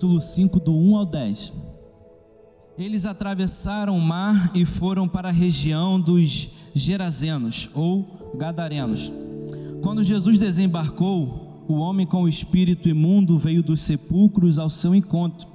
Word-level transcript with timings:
capítulo 0.00 0.18
5, 0.18 0.60
do 0.60 0.74
1 0.74 0.96
ao 0.96 1.04
10. 1.04 1.52
Eles 2.78 3.04
atravessaram 3.04 3.98
o 3.98 4.00
mar 4.00 4.50
e 4.54 4.64
foram 4.64 5.06
para 5.06 5.28
a 5.28 5.32
região 5.32 6.00
dos 6.00 6.48
Gerazenos 6.74 7.68
ou 7.74 8.32
Gadarenos. 8.34 9.12
Quando 9.82 10.02
Jesus 10.02 10.38
desembarcou, 10.38 11.66
o 11.68 11.74
homem 11.74 12.06
com 12.06 12.22
o 12.22 12.28
espírito 12.30 12.88
imundo 12.88 13.38
veio 13.38 13.62
dos 13.62 13.82
sepulcros 13.82 14.58
ao 14.58 14.70
seu 14.70 14.94
encontro. 14.94 15.46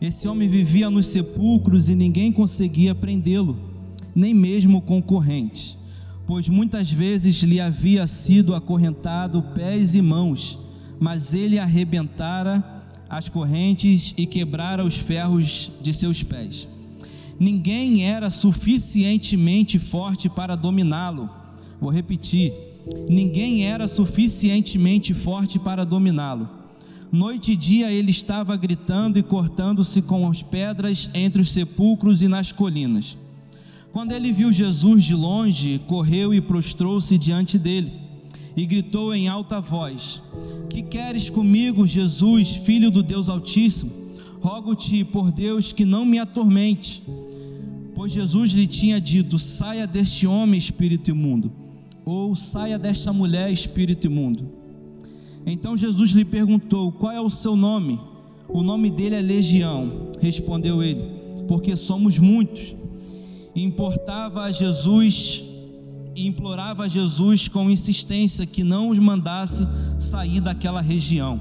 Esse 0.00 0.26
homem 0.26 0.48
vivia 0.48 0.88
nos 0.88 1.04
sepulcros 1.04 1.90
e 1.90 1.94
ninguém 1.94 2.32
conseguia 2.32 2.94
prendê-lo, 2.94 3.54
nem 4.14 4.32
mesmo 4.32 4.80
concorrentes, 4.80 5.76
pois 6.26 6.48
muitas 6.48 6.90
vezes 6.90 7.42
lhe 7.42 7.60
havia 7.60 8.06
sido 8.06 8.54
acorrentado 8.54 9.42
pés 9.54 9.94
e 9.94 10.00
mãos, 10.00 10.58
mas 10.98 11.34
ele 11.34 11.58
arrebentara 11.58 12.77
as 13.08 13.28
correntes 13.28 14.14
e 14.16 14.26
quebrara 14.26 14.84
os 14.84 14.96
ferros 14.96 15.70
de 15.80 15.92
seus 15.92 16.22
pés. 16.22 16.68
Ninguém 17.40 18.04
era 18.04 18.30
suficientemente 18.30 19.78
forte 19.78 20.28
para 20.28 20.56
dominá-lo. 20.56 21.30
Vou 21.80 21.90
repetir: 21.90 22.52
ninguém 23.08 23.64
era 23.64 23.86
suficientemente 23.88 25.14
forte 25.14 25.58
para 25.58 25.84
dominá-lo. 25.84 26.48
Noite 27.10 27.52
e 27.52 27.56
dia 27.56 27.90
ele 27.90 28.10
estava 28.10 28.54
gritando 28.56 29.18
e 29.18 29.22
cortando-se 29.22 30.02
com 30.02 30.28
as 30.28 30.42
pedras 30.42 31.08
entre 31.14 31.40
os 31.40 31.50
sepulcros 31.50 32.20
e 32.20 32.28
nas 32.28 32.52
colinas. 32.52 33.16
Quando 33.92 34.12
ele 34.12 34.32
viu 34.32 34.52
Jesus 34.52 35.04
de 35.04 35.14
longe, 35.14 35.80
correu 35.86 36.34
e 36.34 36.40
prostrou-se 36.40 37.16
diante 37.16 37.58
dele 37.58 38.07
e 38.58 38.66
gritou 38.66 39.14
em 39.14 39.28
alta 39.28 39.60
voz: 39.60 40.20
Que 40.68 40.82
queres 40.82 41.30
comigo, 41.30 41.86
Jesus, 41.86 42.56
filho 42.56 42.90
do 42.90 43.04
Deus 43.04 43.28
Altíssimo? 43.28 43.92
Rogo-te 44.40 45.04
por 45.04 45.30
Deus 45.30 45.72
que 45.72 45.84
não 45.84 46.04
me 46.04 46.18
atormente. 46.18 47.00
Pois 47.94 48.12
Jesus 48.12 48.50
lhe 48.50 48.66
tinha 48.66 49.00
dito: 49.00 49.38
Saia 49.38 49.86
deste 49.86 50.26
homem, 50.26 50.58
espírito 50.58 51.08
imundo, 51.08 51.52
ou 52.04 52.34
saia 52.34 52.76
desta 52.76 53.12
mulher, 53.12 53.52
espírito 53.52 54.08
imundo. 54.08 54.48
Então 55.46 55.76
Jesus 55.76 56.10
lhe 56.10 56.24
perguntou: 56.24 56.90
Qual 56.90 57.12
é 57.12 57.20
o 57.20 57.30
seu 57.30 57.54
nome? 57.54 58.00
O 58.48 58.64
nome 58.64 58.90
dele 58.90 59.14
é 59.14 59.20
Legião, 59.20 60.08
respondeu 60.20 60.82
ele, 60.82 61.04
porque 61.46 61.76
somos 61.76 62.18
muitos. 62.18 62.74
Importava 63.54 64.42
a 64.42 64.50
Jesus 64.50 65.44
e 66.18 66.26
implorava 66.26 66.82
a 66.82 66.88
Jesus 66.88 67.46
com 67.46 67.70
insistência 67.70 68.44
que 68.44 68.64
não 68.64 68.90
os 68.90 68.98
mandasse 68.98 69.64
sair 70.00 70.40
daquela 70.40 70.80
região. 70.80 71.40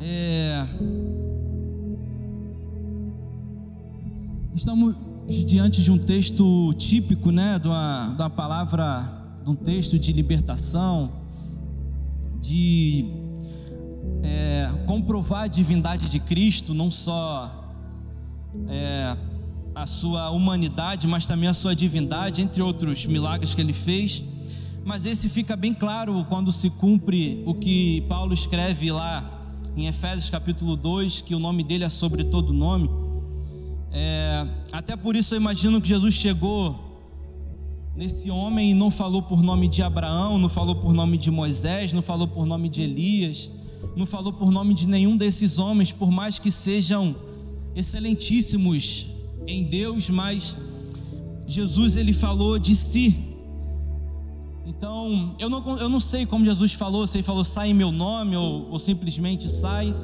É... 0.00 0.66
Estamos 4.52 4.96
diante 5.46 5.84
de 5.84 5.92
um 5.92 5.98
texto 5.98 6.74
típico, 6.74 7.30
né, 7.30 7.60
de 7.60 7.68
uma, 7.68 8.28
palavra, 8.34 9.08
de 9.44 9.50
um 9.50 9.54
texto 9.54 9.96
de 9.96 10.12
libertação, 10.12 11.12
de 12.40 13.06
é, 14.24 14.68
comprovar 14.86 15.42
a 15.42 15.46
divindade 15.46 16.08
de 16.08 16.18
Cristo, 16.18 16.74
não 16.74 16.90
só 16.90 17.72
é, 18.68 19.16
a 19.74 19.86
sua 19.86 20.30
humanidade, 20.30 21.06
mas 21.06 21.26
também 21.26 21.48
a 21.48 21.54
sua 21.54 21.74
divindade, 21.74 22.42
entre 22.42 22.62
outros 22.62 23.06
milagres 23.06 23.54
que 23.54 23.60
ele 23.60 23.72
fez. 23.72 24.22
Mas 24.84 25.06
esse 25.06 25.28
fica 25.28 25.56
bem 25.56 25.74
claro 25.74 26.24
quando 26.28 26.50
se 26.50 26.70
cumpre 26.70 27.42
o 27.46 27.54
que 27.54 28.02
Paulo 28.08 28.32
escreve 28.32 28.90
lá 28.90 29.38
em 29.76 29.86
Efésios 29.86 30.28
capítulo 30.28 30.76
2, 30.76 31.20
que 31.20 31.34
o 31.34 31.38
nome 31.38 31.62
dele 31.62 31.84
é 31.84 31.88
sobre 31.88 32.24
todo 32.24 32.52
nome. 32.52 32.90
É, 33.92 34.46
até 34.72 34.96
por 34.96 35.16
isso 35.16 35.34
eu 35.34 35.40
imagino 35.40 35.80
que 35.80 35.88
Jesus 35.88 36.14
chegou 36.14 36.90
nesse 37.94 38.30
homem 38.30 38.70
e 38.70 38.74
não 38.74 38.90
falou 38.90 39.22
por 39.22 39.42
nome 39.42 39.68
de 39.68 39.82
Abraão, 39.82 40.38
não 40.38 40.48
falou 40.48 40.76
por 40.76 40.92
nome 40.92 41.18
de 41.18 41.30
Moisés, 41.30 41.92
não 41.92 42.02
falou 42.02 42.26
por 42.26 42.46
nome 42.46 42.68
de 42.68 42.82
Elias, 42.82 43.50
não 43.96 44.06
falou 44.06 44.32
por 44.32 44.50
nome 44.50 44.74
de 44.74 44.88
nenhum 44.88 45.16
desses 45.16 45.58
homens, 45.58 45.92
por 45.92 46.10
mais 46.10 46.38
que 46.38 46.50
sejam 46.50 47.14
excelentíssimos 47.74 49.19
em 49.46 49.64
Deus, 49.64 50.08
mas 50.10 50.56
Jesus 51.46 51.96
ele 51.96 52.12
falou 52.12 52.58
de 52.58 52.74
si. 52.76 53.30
Então, 54.64 55.34
eu 55.38 55.50
não, 55.50 55.78
eu 55.78 55.88
não 55.88 56.00
sei 56.00 56.24
como 56.24 56.44
Jesus 56.44 56.72
falou, 56.72 57.06
se 57.06 57.18
ele 57.18 57.24
falou 57.24 57.42
sai 57.42 57.70
em 57.70 57.74
meu 57.74 57.90
nome 57.90 58.36
ou, 58.36 58.70
ou 58.70 58.78
simplesmente 58.78 59.50
sai, 59.50 59.94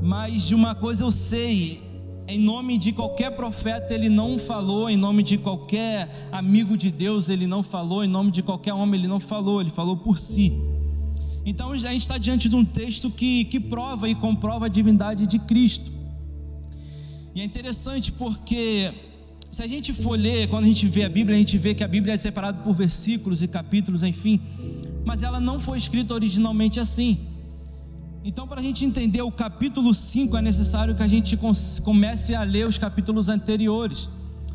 mas 0.00 0.46
de 0.46 0.54
uma 0.54 0.74
coisa 0.74 1.04
eu 1.04 1.10
sei, 1.10 1.80
em 2.26 2.38
nome 2.38 2.78
de 2.78 2.92
qualquer 2.92 3.36
profeta 3.36 3.92
ele 3.92 4.08
não 4.08 4.38
falou, 4.38 4.88
em 4.88 4.96
nome 4.96 5.22
de 5.22 5.36
qualquer 5.36 6.28
amigo 6.32 6.76
de 6.76 6.90
Deus 6.90 7.28
ele 7.28 7.46
não 7.46 7.62
falou, 7.62 8.02
em 8.02 8.08
nome 8.08 8.30
de 8.30 8.42
qualquer 8.42 8.72
homem 8.72 9.00
ele 9.00 9.08
não 9.08 9.20
falou, 9.20 9.60
ele 9.60 9.70
falou 9.70 9.96
por 9.96 10.16
si. 10.16 10.52
Então 11.44 11.72
a 11.72 11.76
gente 11.76 12.02
está 12.02 12.16
diante 12.16 12.48
de 12.48 12.56
um 12.56 12.64
texto 12.64 13.10
que, 13.10 13.44
que 13.44 13.58
prova 13.58 14.08
e 14.08 14.14
comprova 14.14 14.66
a 14.66 14.68
divindade 14.68 15.26
de 15.26 15.38
Cristo. 15.38 15.99
E 17.34 17.40
é 17.40 17.44
interessante 17.44 18.12
porque 18.12 18.90
se 19.50 19.62
a 19.62 19.66
gente 19.66 19.92
for 19.92 20.18
ler, 20.18 20.48
quando 20.48 20.64
a 20.64 20.68
gente 20.68 20.86
vê 20.86 21.04
a 21.04 21.08
Bíblia, 21.08 21.36
a 21.36 21.38
gente 21.38 21.56
vê 21.58 21.74
que 21.74 21.84
a 21.84 21.88
Bíblia 21.88 22.14
é 22.14 22.16
separada 22.16 22.62
por 22.62 22.74
versículos 22.74 23.42
e 23.42 23.48
capítulos, 23.48 24.02
enfim, 24.02 24.40
mas 25.04 25.22
ela 25.22 25.40
não 25.40 25.60
foi 25.60 25.78
escrita 25.78 26.14
originalmente 26.14 26.78
assim. 26.78 27.18
Então, 28.22 28.46
para 28.46 28.60
a 28.60 28.62
gente 28.62 28.84
entender 28.84 29.22
o 29.22 29.32
capítulo 29.32 29.94
5, 29.94 30.36
é 30.36 30.42
necessário 30.42 30.94
que 30.94 31.02
a 31.02 31.08
gente 31.08 31.38
comece 31.82 32.34
a 32.34 32.42
ler 32.42 32.66
os 32.66 32.76
capítulos 32.76 33.28
anteriores. 33.28 34.08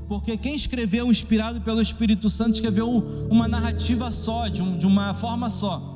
Porque 0.07 0.37
quem 0.37 0.53
escreveu, 0.55 1.09
inspirado 1.09 1.59
pelo 1.61 1.81
Espírito 1.81 2.29
Santo, 2.29 2.53
escreveu 2.53 2.87
uma 3.29 3.47
narrativa 3.47 4.11
só, 4.11 4.47
de, 4.47 4.61
um, 4.61 4.77
de 4.77 4.85
uma 4.85 5.15
forma 5.15 5.49
só. 5.49 5.95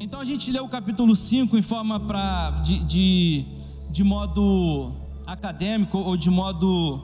Então 0.00 0.20
a 0.20 0.24
gente 0.24 0.50
lê 0.50 0.60
o 0.60 0.68
capítulo 0.68 1.14
5 1.14 1.58
em 1.58 1.62
forma 1.62 2.00
para 2.00 2.62
de, 2.62 2.78
de, 2.84 3.44
de, 3.90 4.04
modo 4.04 4.92
acadêmico 5.32 5.98
ou 5.98 6.16
de 6.16 6.30
modo 6.30 7.00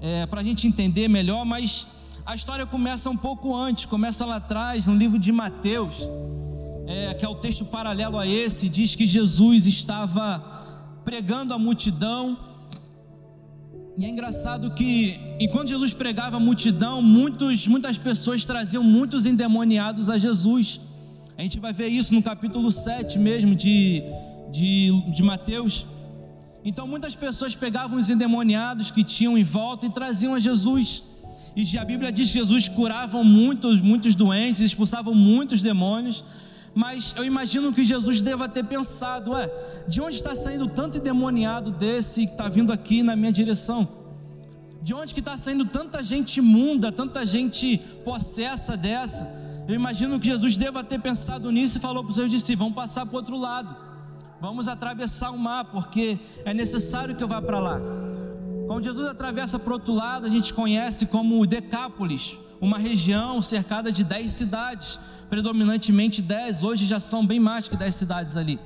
é, 0.00 0.26
para 0.26 0.40
a 0.40 0.44
gente 0.44 0.66
entender 0.66 1.08
melhor, 1.08 1.44
mas 1.44 1.86
a 2.24 2.34
história 2.34 2.66
começa 2.66 3.08
um 3.08 3.16
pouco 3.16 3.54
antes, 3.54 3.86
começa 3.86 4.24
lá 4.24 4.36
atrás, 4.36 4.86
no 4.86 4.94
livro 4.94 5.18
de 5.18 5.32
Mateus 5.32 6.06
é, 6.86 7.14
que 7.14 7.24
é 7.24 7.28
o 7.28 7.34
texto 7.34 7.64
paralelo 7.64 8.18
a 8.18 8.26
esse, 8.26 8.68
diz 8.68 8.94
que 8.94 9.06
Jesus 9.06 9.66
estava 9.66 10.38
pregando 11.04 11.52
a 11.52 11.58
multidão. 11.58 12.38
E 13.98 14.04
é 14.04 14.08
engraçado 14.08 14.70
que, 14.70 15.18
enquanto 15.40 15.68
Jesus 15.68 15.92
pregava 15.92 16.36
a 16.36 16.40
multidão, 16.40 17.02
muitos, 17.02 17.66
muitas 17.66 17.98
pessoas 17.98 18.44
traziam 18.44 18.84
muitos 18.84 19.26
endemoniados 19.26 20.08
a 20.08 20.18
Jesus. 20.18 20.80
A 21.36 21.42
gente 21.42 21.58
vai 21.58 21.72
ver 21.72 21.88
isso 21.88 22.14
no 22.14 22.22
capítulo 22.22 22.70
7 22.70 23.18
mesmo 23.18 23.54
de, 23.54 24.02
de, 24.52 25.10
de 25.10 25.22
Mateus. 25.22 25.86
Então, 26.66 26.86
muitas 26.86 27.14
pessoas 27.14 27.54
pegavam 27.54 27.98
os 27.98 28.10
endemoniados 28.10 28.90
que 28.90 29.02
tinham 29.02 29.38
em 29.38 29.44
volta 29.44 29.86
e 29.86 29.90
traziam 29.90 30.34
a 30.34 30.38
Jesus. 30.38 31.02
E 31.54 31.78
a 31.78 31.84
Bíblia 31.84 32.12
diz 32.12 32.30
que 32.30 32.38
Jesus 32.38 32.68
curava 32.68 33.24
muitos, 33.24 33.80
muitos 33.80 34.14
doentes, 34.14 34.60
expulsava 34.60 35.10
muitos 35.12 35.62
demônios 35.62 36.22
mas 36.76 37.14
eu 37.16 37.24
imagino 37.24 37.72
que 37.72 37.82
Jesus 37.82 38.20
deva 38.20 38.46
ter 38.50 38.62
pensado: 38.62 39.30
ué, 39.30 39.50
de 39.88 39.98
onde 39.98 40.16
está 40.16 40.36
saindo 40.36 40.68
tanto 40.68 40.98
endemoniado 40.98 41.70
desse 41.70 42.26
que 42.26 42.32
está 42.32 42.50
vindo 42.50 42.70
aqui 42.70 43.02
na 43.02 43.16
minha 43.16 43.32
direção? 43.32 43.88
De 44.82 44.92
onde 44.92 45.14
que 45.14 45.20
está 45.20 45.38
saindo 45.38 45.64
tanta 45.64 46.04
gente 46.04 46.36
imunda, 46.36 46.92
tanta 46.92 47.24
gente 47.24 47.78
possessa 48.04 48.76
dessa? 48.76 49.26
Eu 49.66 49.74
imagino 49.74 50.20
que 50.20 50.26
Jesus 50.26 50.58
deva 50.58 50.84
ter 50.84 51.00
pensado 51.00 51.50
nisso 51.50 51.78
e 51.78 51.80
falou 51.80 52.04
para 52.04 52.10
os 52.10 52.16
seus 52.16 52.30
discípulos: 52.30 52.58
vamos 52.58 52.74
passar 52.74 53.06
para 53.06 53.14
o 53.14 53.16
outro 53.16 53.38
lado, 53.38 53.74
vamos 54.40 54.68
atravessar 54.68 55.30
o 55.30 55.38
mar, 55.38 55.64
porque 55.66 56.18
é 56.44 56.52
necessário 56.52 57.16
que 57.16 57.22
eu 57.22 57.28
vá 57.28 57.40
para 57.40 57.58
lá. 57.58 57.80
Quando 58.66 58.84
Jesus 58.84 59.06
atravessa 59.06 59.58
para 59.58 59.70
o 59.70 59.74
outro 59.74 59.94
lado, 59.94 60.26
a 60.26 60.30
gente 60.30 60.52
conhece 60.52 61.06
como 61.06 61.46
Decápolis, 61.46 62.36
uma 62.60 62.78
região 62.78 63.40
cercada 63.40 63.92
de 63.92 64.02
dez 64.02 64.32
cidades 64.32 64.98
predominantemente 65.28 66.22
dez, 66.22 66.62
hoje 66.62 66.86
já 66.86 67.00
são 67.00 67.26
bem 67.26 67.40
mais 67.40 67.68
que 67.68 67.76
dez 67.76 67.94
cidades 67.94 68.36
ali. 68.36 68.58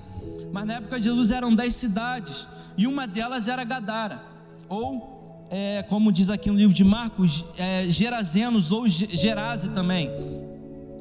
Mas 0.53 0.67
na 0.67 0.75
época 0.75 0.99
de 0.99 1.05
Jesus 1.05 1.31
eram 1.31 1.55
dez 1.55 1.75
cidades, 1.75 2.47
e 2.77 2.87
uma 2.87 3.07
delas 3.07 3.49
era 3.49 3.65
Gadara, 3.65 4.23
ou 4.69 5.47
é, 5.51 5.83
como 5.89 6.13
diz 6.13 6.29
aqui 6.31 6.51
no 6.51 6.57
livro 6.57 6.75
de 6.75 6.85
Marcos, 6.85 7.45
é, 7.57 7.89
Gerazenos 7.89 8.73
ou 8.73 8.87
Gerase 8.87 9.71
também. 9.71 10.11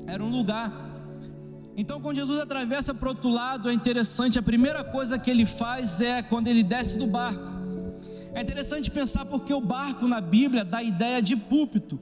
Era 0.07 0.23
um 0.23 0.29
lugar. 0.29 0.88
Então, 1.79 2.01
quando 2.01 2.17
Jesus 2.17 2.37
atravessa 2.37 2.93
para 2.93 3.07
o 3.07 3.11
outro 3.11 3.29
lado, 3.29 3.69
é 3.69 3.73
interessante, 3.73 4.37
a 4.37 4.41
primeira 4.41 4.83
coisa 4.83 5.17
que 5.17 5.31
ele 5.31 5.45
faz 5.45 6.01
é 6.01 6.21
quando 6.21 6.49
ele 6.49 6.61
desce 6.61 6.99
do 6.99 7.07
barco. 7.07 7.41
É 8.33 8.41
interessante 8.41 8.91
pensar 8.91 9.23
porque 9.23 9.53
o 9.53 9.61
barco 9.61 10.05
na 10.05 10.19
Bíblia 10.19 10.65
dá 10.65 10.79
a 10.79 10.83
ideia 10.83 11.21
de 11.21 11.37
púlpito. 11.37 11.97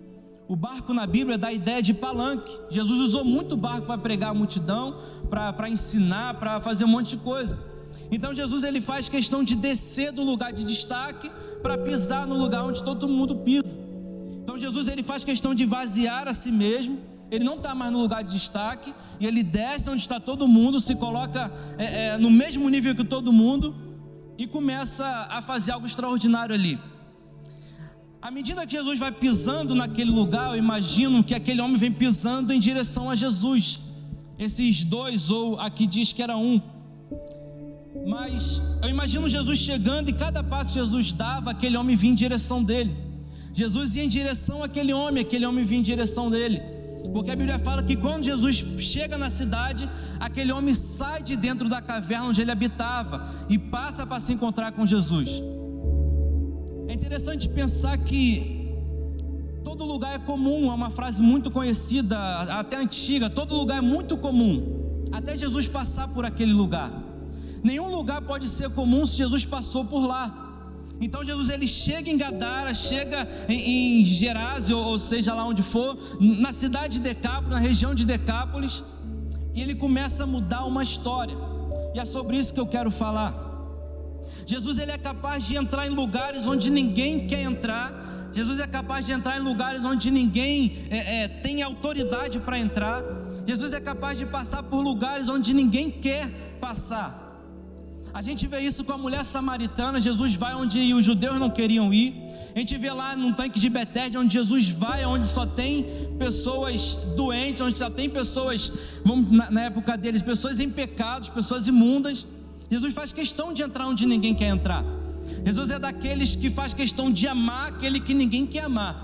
O 0.47 0.55
barco 0.55 0.95
na 0.95 1.05
Bíblia 1.05 1.37
dá 1.37 1.49
a 1.49 1.53
ideia 1.53 1.79
de 1.79 1.93
palanque. 1.93 2.51
Jesus 2.71 2.99
usou 3.01 3.23
muito 3.23 3.55
barco 3.55 3.85
para 3.85 3.99
pregar 3.99 4.31
a 4.31 4.33
multidão, 4.33 4.99
para 5.29 5.69
ensinar, 5.69 6.33
para 6.39 6.59
fazer 6.59 6.83
um 6.83 6.87
monte 6.87 7.11
de 7.11 7.17
coisa. 7.17 7.55
Então 8.09 8.33
Jesus 8.33 8.63
ele 8.63 8.81
faz 8.81 9.07
questão 9.07 9.43
de 9.43 9.55
descer 9.55 10.11
do 10.11 10.23
lugar 10.23 10.51
de 10.51 10.63
destaque 10.63 11.29
para 11.61 11.77
pisar 11.77 12.25
no 12.25 12.35
lugar 12.35 12.63
onde 12.63 12.83
todo 12.83 13.07
mundo 13.07 13.35
pisa. 13.35 13.77
Então 14.41 14.57
Jesus 14.57 14.87
ele 14.87 15.03
faz 15.03 15.23
questão 15.23 15.53
de 15.53 15.67
vaziar 15.67 16.27
a 16.27 16.33
si 16.33 16.51
mesmo. 16.51 16.97
Ele 17.29 17.43
não 17.43 17.55
está 17.55 17.75
mais 17.75 17.91
no 17.91 17.99
lugar 17.99 18.23
de 18.23 18.31
destaque 18.31 18.93
e 19.19 19.25
ele 19.25 19.43
desce 19.43 19.89
onde 19.89 20.01
está 20.01 20.19
todo 20.19 20.47
mundo, 20.47 20.79
se 20.79 20.95
coloca 20.95 21.51
é, 21.77 22.07
é, 22.07 22.17
no 22.17 22.29
mesmo 22.31 22.69
nível 22.69 22.95
que 22.95 23.03
todo 23.03 23.33
mundo 23.33 23.75
e 24.37 24.47
começa 24.47 25.05
a 25.29 25.41
fazer 25.41 25.71
algo 25.71 25.85
extraordinário 25.85 26.53
ali. 26.53 26.79
À 28.21 28.31
medida 28.31 28.65
que 28.65 28.73
Jesus 28.73 28.97
vai 28.97 29.11
pisando 29.11 29.75
naquele 29.75 30.11
lugar, 30.11 30.51
eu 30.51 30.57
imagino 30.57 31.23
que 31.23 31.35
aquele 31.35 31.61
homem 31.61 31.77
vem 31.77 31.91
pisando 31.91 32.53
em 32.53 32.59
direção 32.59 33.09
a 33.09 33.15
Jesus. 33.15 33.79
Esses 34.39 34.83
dois, 34.83 35.31
ou 35.31 35.59
aqui 35.59 35.87
diz 35.87 36.13
que 36.13 36.21
era 36.21 36.37
um, 36.37 36.61
mas 38.05 38.79
eu 38.83 38.89
imagino 38.89 39.27
Jesus 39.27 39.59
chegando 39.59 40.09
e 40.09 40.13
cada 40.13 40.43
passo 40.43 40.73
que 40.73 40.79
Jesus 40.79 41.11
dava, 41.11 41.51
aquele 41.51 41.75
homem 41.75 41.95
vinha 41.95 42.13
em 42.13 42.15
direção 42.15 42.63
dele. 42.63 42.95
Jesus 43.53 43.95
ia 43.95 44.03
em 44.03 44.09
direção 44.09 44.63
àquele 44.63 44.93
homem, 44.93 45.23
aquele 45.23 45.45
homem 45.45 45.65
vinha 45.65 45.79
em 45.79 45.83
direção 45.83 46.29
dele. 46.29 46.61
Porque 47.13 47.31
a 47.31 47.35
Bíblia 47.35 47.59
fala 47.59 47.83
que 47.83 47.95
quando 47.95 48.23
Jesus 48.23 48.55
chega 48.79 49.17
na 49.17 49.29
cidade, 49.29 49.89
aquele 50.19 50.51
homem 50.51 50.73
sai 50.73 51.23
de 51.23 51.35
dentro 51.35 51.67
da 51.67 51.81
caverna 51.81 52.25
onde 52.25 52.41
ele 52.41 52.51
habitava 52.51 53.27
e 53.49 53.57
passa 53.57 54.05
para 54.05 54.19
se 54.19 54.33
encontrar 54.33 54.71
com 54.71 54.85
Jesus. 54.85 55.41
É 56.87 56.93
interessante 56.93 57.49
pensar 57.49 57.97
que 57.97 58.71
todo 59.63 59.83
lugar 59.83 60.15
é 60.15 60.19
comum, 60.19 60.71
é 60.71 60.73
uma 60.73 60.89
frase 60.89 61.21
muito 61.21 61.51
conhecida, 61.51 62.17
até 62.59 62.77
antiga, 62.77 63.29
todo 63.29 63.55
lugar 63.55 63.79
é 63.79 63.81
muito 63.81 64.15
comum, 64.15 65.03
até 65.11 65.35
Jesus 65.35 65.67
passar 65.67 66.07
por 66.07 66.25
aquele 66.25 66.53
lugar. 66.53 66.91
Nenhum 67.63 67.89
lugar 67.89 68.21
pode 68.21 68.47
ser 68.47 68.69
comum 68.69 69.05
se 69.05 69.17
Jesus 69.17 69.43
passou 69.43 69.83
por 69.83 70.05
lá. 70.05 70.46
Então 70.99 71.23
Jesus 71.23 71.49
ele 71.49 71.67
chega 71.67 72.09
em 72.09 72.17
Gadara, 72.17 72.73
chega 72.73 73.27
em, 73.47 74.01
em 74.01 74.05
Gerásio, 74.05 74.77
ou 74.77 74.99
seja 74.99 75.33
lá 75.33 75.45
onde 75.45 75.61
for, 75.61 75.97
na 76.19 76.51
cidade 76.51 76.95
de 76.95 76.99
Decápolis, 77.01 77.49
na 77.49 77.59
região 77.59 77.93
de 77.93 78.05
Decápolis, 78.05 78.83
e 79.53 79.61
ele 79.61 79.75
começa 79.75 80.23
a 80.23 80.27
mudar 80.27 80.65
uma 80.65 80.83
história. 80.83 81.35
E 81.93 81.99
é 81.99 82.05
sobre 82.05 82.37
isso 82.37 82.53
que 82.53 82.59
eu 82.59 82.67
quero 82.67 82.91
falar. 82.91 83.45
Jesus 84.45 84.79
ele 84.79 84.91
é 84.91 84.97
capaz 84.97 85.45
de 85.45 85.55
entrar 85.55 85.87
em 85.87 85.89
lugares 85.89 86.45
onde 86.45 86.69
ninguém 86.69 87.27
quer 87.27 87.41
entrar. 87.41 88.31
Jesus 88.33 88.59
é 88.59 88.67
capaz 88.67 89.05
de 89.05 89.11
entrar 89.11 89.37
em 89.37 89.43
lugares 89.43 89.83
onde 89.83 90.11
ninguém 90.11 90.77
é, 90.89 91.23
é, 91.23 91.27
tem 91.27 91.61
autoridade 91.63 92.39
para 92.39 92.57
entrar. 92.57 93.03
Jesus 93.45 93.73
é 93.73 93.79
capaz 93.79 94.17
de 94.17 94.25
passar 94.25 94.63
por 94.63 94.81
lugares 94.81 95.27
onde 95.27 95.53
ninguém 95.53 95.89
quer 95.89 96.29
passar. 96.59 97.26
A 98.17 98.21
gente 98.23 98.47
vê 98.47 98.61
isso 98.61 98.83
com 98.83 98.93
a 98.93 98.97
mulher 98.97 99.23
samaritana. 99.23 100.01
Jesus 100.01 100.33
vai 100.33 100.55
onde 100.55 100.91
os 100.91 101.05
judeus 101.05 101.37
não 101.37 101.51
queriam 101.51 101.93
ir. 101.93 102.15
A 102.55 102.57
gente 102.57 102.75
vê 102.75 102.91
lá 102.91 103.15
num 103.15 103.31
tanque 103.31 103.59
de 103.59 103.69
Betesda, 103.69 104.19
onde 104.19 104.33
Jesus 104.33 104.69
vai, 104.69 105.05
onde 105.05 105.27
só 105.27 105.45
tem 105.45 105.85
pessoas 106.17 106.95
doentes, 107.15 107.61
onde 107.61 107.77
só 107.77 107.91
tem 107.91 108.09
pessoas, 108.09 108.71
vamos, 109.05 109.31
na, 109.31 109.51
na 109.51 109.61
época 109.65 109.95
deles, 109.95 110.23
pessoas 110.23 110.59
em 110.59 110.67
pecados, 110.67 111.29
pessoas 111.29 111.67
imundas. 111.67 112.25
Jesus 112.71 112.91
faz 112.91 113.13
questão 113.13 113.53
de 113.53 113.61
entrar 113.61 113.85
onde 113.85 114.07
ninguém 114.07 114.33
quer 114.33 114.47
entrar. 114.47 114.83
Jesus 115.45 115.69
é 115.69 115.77
daqueles 115.77 116.35
que 116.35 116.49
faz 116.49 116.73
questão 116.73 117.11
de 117.11 117.27
amar 117.27 117.67
aquele 117.67 117.99
que 117.99 118.15
ninguém 118.15 118.47
quer 118.47 118.63
amar. 118.63 118.95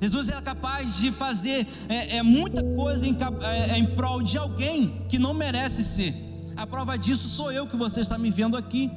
Jesus 0.00 0.30
é 0.30 0.40
capaz 0.40 0.96
de 0.96 1.12
fazer 1.12 1.66
é, 1.90 2.16
é 2.16 2.22
muita 2.22 2.64
coisa 2.64 3.06
em, 3.06 3.14
é, 3.42 3.76
em 3.76 3.84
prol 3.84 4.22
de 4.22 4.38
alguém 4.38 5.04
que 5.10 5.18
não 5.18 5.34
merece 5.34 5.84
ser. 5.84 6.25
A 6.56 6.66
prova 6.66 6.96
disso 6.96 7.28
sou 7.28 7.52
eu 7.52 7.66
que 7.66 7.76
você 7.76 8.00
está 8.00 8.16
me 8.16 8.30
vendo 8.30 8.56
aqui. 8.56 8.90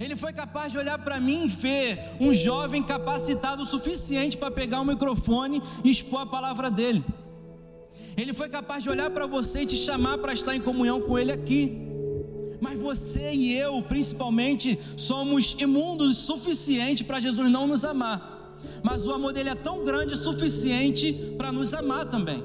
Ele 0.00 0.16
foi 0.16 0.32
capaz 0.32 0.72
de 0.72 0.78
olhar 0.78 0.98
para 0.98 1.20
mim 1.20 1.44
e 1.44 1.48
ver 1.48 2.00
um 2.18 2.32
jovem 2.32 2.82
capacitado 2.82 3.62
o 3.62 3.66
suficiente 3.66 4.36
para 4.36 4.50
pegar 4.50 4.80
o 4.80 4.84
microfone 4.84 5.62
e 5.84 5.90
expor 5.90 6.22
a 6.22 6.26
palavra 6.26 6.70
dele. 6.70 7.04
Ele 8.16 8.34
foi 8.34 8.48
capaz 8.48 8.82
de 8.82 8.90
olhar 8.90 9.10
para 9.10 9.26
você 9.26 9.60
e 9.60 9.66
te 9.66 9.76
chamar 9.76 10.18
para 10.18 10.32
estar 10.32 10.56
em 10.56 10.60
comunhão 10.60 11.00
com 11.00 11.18
ele 11.18 11.30
aqui. 11.30 11.86
Mas 12.60 12.78
você 12.78 13.32
e 13.32 13.52
eu, 13.52 13.80
principalmente, 13.82 14.78
somos 14.96 15.54
imundos 15.58 16.10
o 16.10 16.26
suficiente 16.26 17.04
para 17.04 17.20
Jesus 17.20 17.48
não 17.50 17.66
nos 17.66 17.84
amar. 17.84 18.58
Mas 18.82 19.06
o 19.06 19.12
amor 19.12 19.32
dele 19.32 19.50
é 19.50 19.54
tão 19.54 19.84
grande 19.84 20.14
o 20.14 20.16
suficiente 20.16 21.12
para 21.36 21.52
nos 21.52 21.72
amar 21.72 22.06
também. 22.06 22.42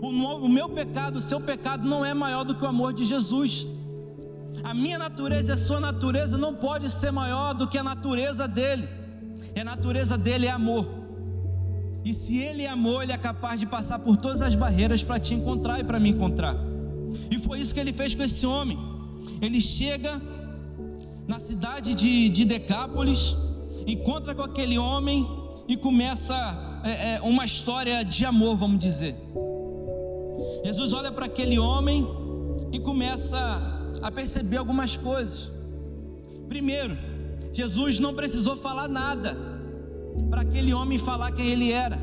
O 0.00 0.48
meu 0.48 0.68
pecado, 0.68 1.16
o 1.16 1.20
seu 1.20 1.40
pecado 1.40 1.86
não 1.86 2.04
é 2.04 2.14
maior 2.14 2.44
do 2.44 2.54
que 2.54 2.64
o 2.64 2.68
amor 2.68 2.92
de 2.92 3.04
Jesus. 3.04 3.66
A 4.62 4.74
minha 4.74 4.98
natureza 4.98 5.50
e 5.50 5.54
a 5.54 5.56
sua 5.56 5.80
natureza 5.80 6.36
não 6.36 6.54
pode 6.54 6.90
ser 6.90 7.10
maior 7.10 7.54
do 7.54 7.66
que 7.66 7.78
a 7.78 7.82
natureza 7.82 8.46
dele. 8.46 8.88
E 9.54 9.60
a 9.60 9.64
natureza 9.64 10.16
dele 10.16 10.46
é 10.46 10.50
amor. 10.50 10.86
E 12.04 12.12
se 12.12 12.38
ele 12.38 12.62
é 12.62 12.68
amor, 12.68 13.02
ele 13.02 13.12
é 13.12 13.18
capaz 13.18 13.58
de 13.58 13.66
passar 13.66 13.98
por 13.98 14.16
todas 14.16 14.40
as 14.40 14.54
barreiras 14.54 15.02
para 15.02 15.18
te 15.18 15.34
encontrar 15.34 15.80
e 15.80 15.84
para 15.84 15.98
me 15.98 16.10
encontrar. 16.10 16.56
E 17.30 17.38
foi 17.38 17.60
isso 17.60 17.74
que 17.74 17.80
ele 17.80 17.92
fez 17.92 18.14
com 18.14 18.22
esse 18.22 18.46
homem. 18.46 18.78
Ele 19.40 19.60
chega 19.60 20.20
na 21.26 21.38
cidade 21.38 21.94
de, 21.94 22.28
de 22.28 22.44
Decápolis, 22.44 23.36
encontra 23.86 24.34
com 24.34 24.42
aquele 24.42 24.78
homem 24.78 25.26
e 25.66 25.76
começa 25.76 26.34
é, 26.84 27.16
é, 27.16 27.20
uma 27.20 27.44
história 27.44 28.02
de 28.04 28.24
amor, 28.24 28.56
vamos 28.56 28.78
dizer. 28.78 29.14
Jesus 30.64 30.92
olha 30.92 31.10
para 31.12 31.26
aquele 31.26 31.58
homem 31.58 32.06
e 32.72 32.78
começa 32.78 33.36
a 34.02 34.10
perceber 34.10 34.56
algumas 34.56 34.96
coisas. 34.96 35.50
Primeiro, 36.48 36.96
Jesus 37.52 37.98
não 37.98 38.14
precisou 38.14 38.56
falar 38.56 38.88
nada 38.88 39.36
para 40.30 40.42
aquele 40.42 40.72
homem 40.72 40.98
falar 40.98 41.32
quem 41.32 41.48
ele 41.50 41.72
era. 41.72 41.98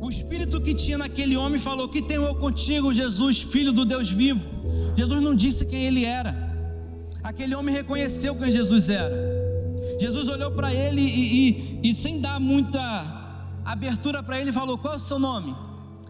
O 0.00 0.10
espírito 0.10 0.60
que 0.60 0.74
tinha 0.74 0.98
naquele 0.98 1.36
homem 1.36 1.58
falou: 1.58 1.88
Que 1.88 2.02
tenho 2.02 2.22
eu 2.22 2.34
contigo, 2.34 2.92
Jesus, 2.92 3.42
filho 3.42 3.72
do 3.72 3.84
Deus 3.84 4.10
vivo. 4.10 4.46
Jesus 4.96 5.20
não 5.20 5.34
disse 5.34 5.66
quem 5.66 5.84
ele 5.84 6.04
era. 6.04 6.34
Aquele 7.22 7.54
homem 7.54 7.74
reconheceu 7.74 8.36
quem 8.36 8.52
Jesus 8.52 8.88
era. 8.88 9.12
Jesus 9.98 10.28
olhou 10.28 10.52
para 10.52 10.72
ele 10.72 11.00
e, 11.00 11.80
e, 11.82 11.90
e, 11.90 11.94
sem 11.94 12.20
dar 12.20 12.38
muita 12.38 12.80
abertura 13.64 14.22
para 14.22 14.40
ele, 14.40 14.52
falou: 14.52 14.78
Qual 14.78 14.94
é 14.94 14.96
o 14.96 15.00
seu 15.00 15.18
nome? 15.18 15.54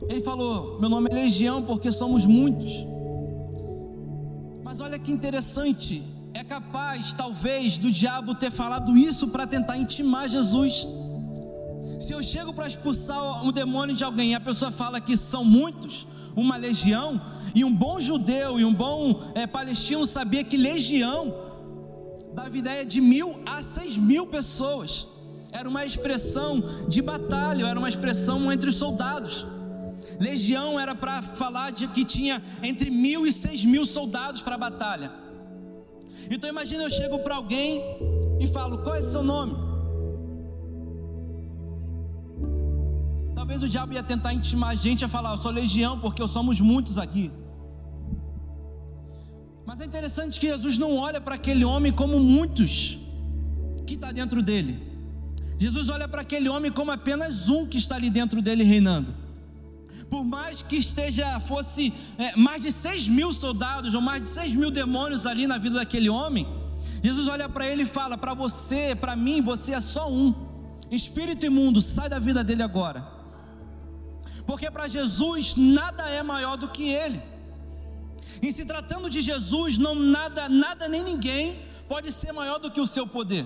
Ele 0.09 0.21
falou: 0.23 0.79
Meu 0.81 0.89
nome 0.89 1.09
é 1.11 1.15
Legião 1.15 1.63
porque 1.63 1.91
somos 1.91 2.27
muitos. 2.27 2.87
Mas 4.63 4.81
olha 4.81 4.99
que 4.99 5.11
interessante, 5.11 6.03
é 6.35 6.45
capaz, 6.45 7.13
talvez, 7.13 7.79
do 7.79 7.91
diabo 7.91 8.35
ter 8.35 8.51
falado 8.51 8.97
isso 8.97 9.29
para 9.29 9.47
tentar 9.47 9.79
intimar 9.79 10.29
Jesus. 10.29 10.87
Se 12.01 12.13
eu 12.13 12.23
chego 12.23 12.53
para 12.53 12.67
expulsar 12.67 13.45
um 13.45 13.51
demônio 13.51 13.97
de 13.97 14.05
alguém 14.05 14.33
e 14.33 14.35
a 14.35 14.41
pessoa 14.41 14.71
fala 14.71 15.01
que 15.01 15.17
são 15.17 15.45
muitos, 15.45 16.07
uma 16.37 16.57
legião, 16.57 17.21
e 17.55 17.65
um 17.65 17.75
bom 17.75 17.99
judeu 17.99 18.61
e 18.61 18.65
um 18.67 18.75
bom 18.75 19.33
é, 19.35 19.47
palestino 19.47 20.05
sabia 20.05 20.45
que 20.45 20.59
legião 20.59 21.35
dava 22.35 22.55
ideia 22.55 22.85
de 22.85 23.01
mil 23.01 23.35
a 23.47 23.63
seis 23.63 23.97
mil 23.97 24.27
pessoas. 24.27 25.07
Era 25.51 25.67
uma 25.67 25.87
expressão 25.87 26.63
de 26.87 27.01
batalha, 27.01 27.65
era 27.65 27.79
uma 27.79 27.89
expressão 27.89 28.53
entre 28.53 28.69
os 28.69 28.77
soldados. 28.77 29.47
Legião 30.21 30.79
era 30.79 30.95
para 30.95 31.23
falar 31.23 31.71
de 31.73 31.87
que 31.89 32.05
tinha 32.05 32.43
entre 32.63 32.91
mil 32.91 33.27
e 33.27 33.33
seis 33.33 33.65
mil 33.65 33.85
soldados 33.85 34.43
para 34.43 34.55
a 34.55 34.59
batalha. 34.59 35.13
Então 36.31 36.49
imagina 36.49 36.83
eu 36.83 36.91
chego 36.91 37.19
para 37.21 37.37
alguém 37.37 37.83
e 38.41 38.47
falo: 38.49 38.79
qual 38.79 38.95
é 38.95 39.03
seu 39.03 39.23
nome? 39.23 39.55
Talvez 43.35 43.63
o 43.63 43.69
diabo 43.69 43.93
ia 43.93 44.03
tentar 44.03 44.33
intimar 44.33 44.71
a 44.71 44.75
gente 44.75 45.05
a 45.05 45.09
falar: 45.09 45.33
eu 45.33 45.39
sou 45.39 45.51
legião 45.51 45.99
porque 45.99 46.27
somos 46.29 46.61
muitos 46.61 46.99
aqui. 46.99 47.31
Mas 49.65 49.81
é 49.81 49.85
interessante 49.85 50.39
que 50.39 50.47
Jesus 50.47 50.79
não 50.79 50.97
olha 50.97 51.21
para 51.21 51.35
aquele 51.35 51.65
homem 51.65 51.93
como 51.93 52.21
muitos 52.21 52.99
que 53.87 53.95
está 53.95 54.13
dentro 54.13 54.43
dele. 54.43 54.81
Jesus 55.59 55.89
olha 55.89 56.07
para 56.07 56.21
aquele 56.21 56.49
homem 56.49 56.71
como 56.71 56.91
apenas 56.91 57.49
um 57.49 57.67
que 57.67 57.79
está 57.79 57.97
ali 57.97 58.11
dentro 58.11 58.43
dele 58.43 58.63
reinando 58.63 59.26
por 60.11 60.25
mais 60.25 60.63
que 60.63 60.77
esteja, 60.77 61.41
fosse 61.41 61.93
é, 62.19 62.37
mais 62.37 62.63
de 62.63 62.71
seis 62.71 63.09
mil 63.09 63.33
soldados 63.33 63.95
ou 63.95 64.01
mais 64.01 64.23
de 64.23 64.29
seis 64.29 64.53
mil 64.55 64.71
demônios 64.71 65.27
ali 65.27 65.47
na 65.47 65.59
vida 65.59 65.77
daquele 65.77 66.09
homem, 66.09 66.47
Jesus 67.03 67.29
olha 67.29 67.49
para 67.49 67.67
ele 67.67 67.83
e 67.83 67.87
fala: 67.87 68.17
Para 68.17 68.35
você, 68.35 68.95
para 68.95 69.15
mim, 69.17 69.43
você 69.43 69.75
é 69.75 69.81
só 69.81 70.11
um. 70.11 70.35
Espírito 70.91 71.45
imundo, 71.45 71.81
sai 71.81 72.09
da 72.09 72.19
vida 72.19 72.45
dele 72.45 72.63
agora. 72.63 73.07
Porque 74.47 74.71
para 74.71 74.87
Jesus 74.87 75.57
nada 75.57 76.09
é 76.09 76.23
maior 76.23 76.57
do 76.57 76.69
que 76.69 76.89
ele. 76.89 77.21
Em 78.41 78.53
se 78.53 78.65
tratando 78.65 79.11
de 79.11 79.21
Jesus, 79.21 79.79
não 79.79 79.95
nada, 79.95 80.49
nada 80.49 80.89
nem 80.89 81.03
ninguém 81.03 81.57
pode 81.89 82.13
ser 82.13 82.33
maior 82.33 82.59
do 82.59 82.71
que 82.71 82.81
o 82.81 82.87
seu 82.87 83.07
poder. 83.07 83.45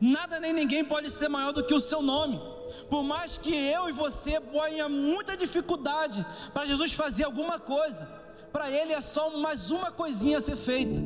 Nada 0.00 0.40
nem 0.40 0.52
ninguém 0.52 0.84
pode 0.84 1.10
ser 1.10 1.28
maior 1.28 1.52
do 1.52 1.64
que 1.64 1.74
o 1.74 1.80
seu 1.80 2.02
nome. 2.02 2.40
Por 2.88 3.02
mais 3.02 3.38
que 3.38 3.54
eu 3.54 3.88
e 3.88 3.92
você 3.92 4.40
ponha 4.40 4.88
muita 4.88 5.36
dificuldade 5.36 6.24
para 6.52 6.66
Jesus 6.66 6.92
fazer 6.92 7.24
alguma 7.24 7.58
coisa, 7.58 8.06
para 8.52 8.70
ele 8.70 8.92
é 8.92 9.00
só 9.00 9.38
mais 9.38 9.70
uma 9.70 9.90
coisinha 9.90 10.38
a 10.38 10.40
ser 10.40 10.56
feita. 10.56 10.98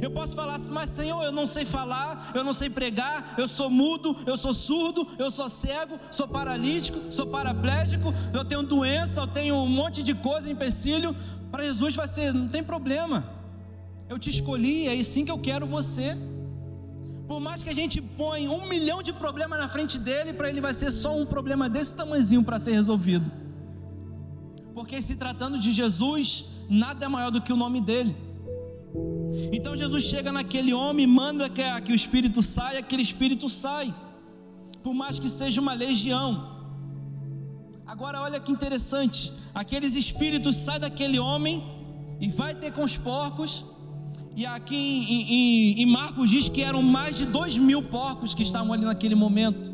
Eu 0.00 0.10
posso 0.10 0.34
falar 0.34 0.56
assim, 0.56 0.70
mas 0.70 0.90
Senhor, 0.90 1.22
eu 1.22 1.32
não 1.32 1.46
sei 1.46 1.64
falar, 1.64 2.32
eu 2.34 2.44
não 2.44 2.52
sei 2.52 2.68
pregar, 2.68 3.34
eu 3.38 3.48
sou 3.48 3.70
mudo, 3.70 4.16
eu 4.26 4.36
sou 4.36 4.52
surdo, 4.52 5.06
eu 5.18 5.30
sou 5.30 5.48
cego, 5.48 5.98
sou 6.10 6.28
paralítico, 6.28 7.12
sou 7.12 7.26
paraplégico, 7.26 8.12
eu 8.32 8.44
tenho 8.44 8.62
doença, 8.62 9.20
eu 9.20 9.26
tenho 9.26 9.54
um 9.56 9.68
monte 9.68 10.02
de 10.02 10.14
coisa, 10.14 10.50
empecilho. 10.50 11.14
Para 11.50 11.64
Jesus 11.64 11.94
vai 11.94 12.08
ser, 12.08 12.32
não 12.34 12.48
tem 12.48 12.62
problema. 12.62 13.24
Eu 14.08 14.18
te 14.18 14.30
escolhi, 14.30 14.88
é 14.88 14.92
assim 14.92 15.24
que 15.24 15.30
eu 15.30 15.38
quero 15.38 15.66
você. 15.66 16.16
Por 17.26 17.40
mais 17.40 17.62
que 17.62 17.70
a 17.70 17.74
gente 17.74 18.00
põe 18.00 18.48
um 18.48 18.68
milhão 18.68 19.02
de 19.02 19.12
problemas 19.12 19.58
na 19.58 19.68
frente 19.68 19.98
dele, 19.98 20.32
para 20.32 20.48
ele 20.48 20.60
vai 20.60 20.72
ser 20.72 20.90
só 20.90 21.16
um 21.16 21.26
problema 21.26 21.68
desse 21.68 21.96
tamanhozinho 21.96 22.44
para 22.44 22.58
ser 22.58 22.72
resolvido. 22.72 23.30
Porque 24.74 25.00
se 25.02 25.16
tratando 25.16 25.58
de 25.58 25.72
Jesus, 25.72 26.44
nada 26.68 27.04
é 27.04 27.08
maior 27.08 27.30
do 27.30 27.40
que 27.40 27.52
o 27.52 27.56
nome 27.56 27.80
dele. 27.80 28.14
Então 29.52 29.76
Jesus 29.76 30.04
chega 30.04 30.30
naquele 30.30 30.72
homem, 30.72 31.06
manda 31.06 31.48
que, 31.48 31.62
que 31.82 31.92
o 31.92 31.94
espírito 31.94 32.40
saia, 32.42 32.78
aquele 32.78 33.02
espírito 33.02 33.48
sai, 33.48 33.92
por 34.82 34.94
mais 34.94 35.18
que 35.18 35.28
seja 35.28 35.60
uma 35.60 35.72
legião. 35.72 36.56
Agora 37.86 38.20
olha 38.20 38.40
que 38.40 38.52
interessante, 38.52 39.32
aqueles 39.54 39.94
espíritos 39.94 40.56
saem 40.56 40.80
daquele 40.80 41.18
homem 41.18 41.62
e 42.20 42.30
vai 42.30 42.54
ter 42.54 42.72
com 42.72 42.84
os 42.84 42.96
porcos. 42.96 43.64
E 44.36 44.44
aqui 44.44 44.76
em, 44.76 45.22
em, 45.32 45.82
em, 45.82 45.86
Marcos 45.86 46.28
diz 46.28 46.46
que 46.46 46.60
eram 46.60 46.82
mais 46.82 47.16
de 47.16 47.24
dois 47.24 47.56
mil 47.56 47.80
porcos 47.80 48.34
que 48.34 48.42
estavam 48.42 48.70
ali 48.70 48.84
naquele 48.84 49.14
momento. 49.14 49.72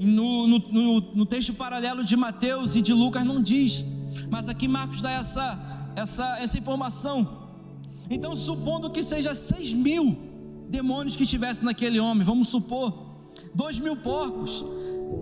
No, 0.00 0.48
no, 0.48 0.58
no, 0.58 1.00
no, 1.14 1.24
texto 1.24 1.54
paralelo 1.54 2.02
de 2.02 2.16
Mateus 2.16 2.74
e 2.74 2.82
de 2.82 2.92
Lucas 2.92 3.24
não 3.24 3.40
diz, 3.40 3.84
mas 4.28 4.48
aqui 4.48 4.66
Marcos 4.66 5.00
dá 5.00 5.12
essa, 5.12 5.92
essa, 5.94 6.38
essa 6.40 6.58
informação. 6.58 7.46
Então, 8.10 8.34
supondo 8.34 8.90
que 8.90 9.04
seja 9.04 9.36
seis 9.36 9.72
mil 9.72 10.18
demônios 10.68 11.14
que 11.14 11.22
estivessem 11.22 11.62
naquele 11.62 12.00
homem, 12.00 12.26
vamos 12.26 12.48
supor, 12.48 12.92
dois 13.54 13.78
mil 13.78 13.96
porcos. 13.96 14.64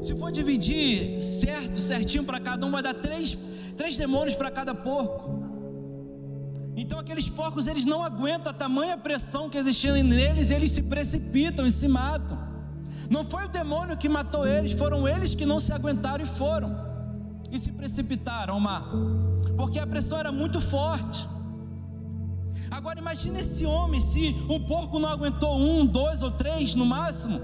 Se 0.02 0.16
for 0.16 0.32
dividir 0.32 1.20
certo, 1.20 1.78
certinho 1.78 2.24
para 2.24 2.40
cada 2.40 2.64
um, 2.64 2.70
vai 2.70 2.82
dar 2.82 2.94
três, 2.94 3.36
três 3.76 3.98
demônios 3.98 4.34
para 4.34 4.50
cada 4.50 4.74
porco. 4.74 5.43
Então 6.76 6.98
aqueles 6.98 7.28
porcos 7.28 7.66
eles 7.66 7.86
não 7.86 8.02
aguentam 8.02 8.50
a 8.50 8.54
tamanha 8.54 8.98
pressão 8.98 9.48
que 9.48 9.56
existia 9.56 9.92
neles, 10.02 10.50
eles 10.50 10.72
se 10.72 10.82
precipitam 10.82 11.66
e 11.66 11.70
se 11.70 11.86
matam. 11.86 12.36
Não 13.08 13.24
foi 13.24 13.44
o 13.44 13.48
demônio 13.48 13.96
que 13.96 14.08
matou 14.08 14.46
eles, 14.46 14.72
foram 14.72 15.06
eles 15.06 15.34
que 15.34 15.46
não 15.46 15.60
se 15.60 15.72
aguentaram 15.72 16.24
e 16.24 16.26
foram 16.26 16.74
e 17.50 17.58
se 17.58 17.70
precipitaram 17.70 18.54
ao 18.54 18.60
mar, 18.60 18.84
porque 19.56 19.78
a 19.78 19.86
pressão 19.86 20.18
era 20.18 20.32
muito 20.32 20.60
forte. 20.60 21.28
Agora 22.70 22.98
imagine 22.98 23.38
esse 23.38 23.64
homem, 23.64 24.00
se 24.00 24.34
um 24.48 24.58
porco 24.58 24.98
não 24.98 25.08
aguentou 25.08 25.56
um, 25.56 25.86
dois 25.86 26.22
ou 26.22 26.32
três 26.32 26.74
no 26.74 26.84
máximo, 26.84 27.40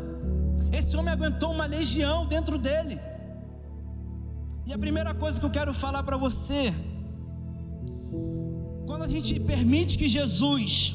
esse 0.72 0.96
homem 0.96 1.12
aguentou 1.12 1.52
uma 1.52 1.66
legião 1.66 2.26
dentro 2.26 2.58
dele. 2.58 2.98
E 4.66 4.72
a 4.72 4.78
primeira 4.78 5.14
coisa 5.14 5.38
que 5.38 5.46
eu 5.46 5.50
quero 5.50 5.72
falar 5.72 6.02
para 6.02 6.16
você 6.16 6.74
quando 9.00 9.12
a 9.12 9.14
gente 9.14 9.40
permite 9.40 9.96
que 9.96 10.06
Jesus 10.06 10.94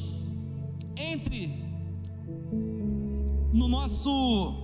entre 0.96 1.52
no 3.52 3.66
nosso 3.66 4.54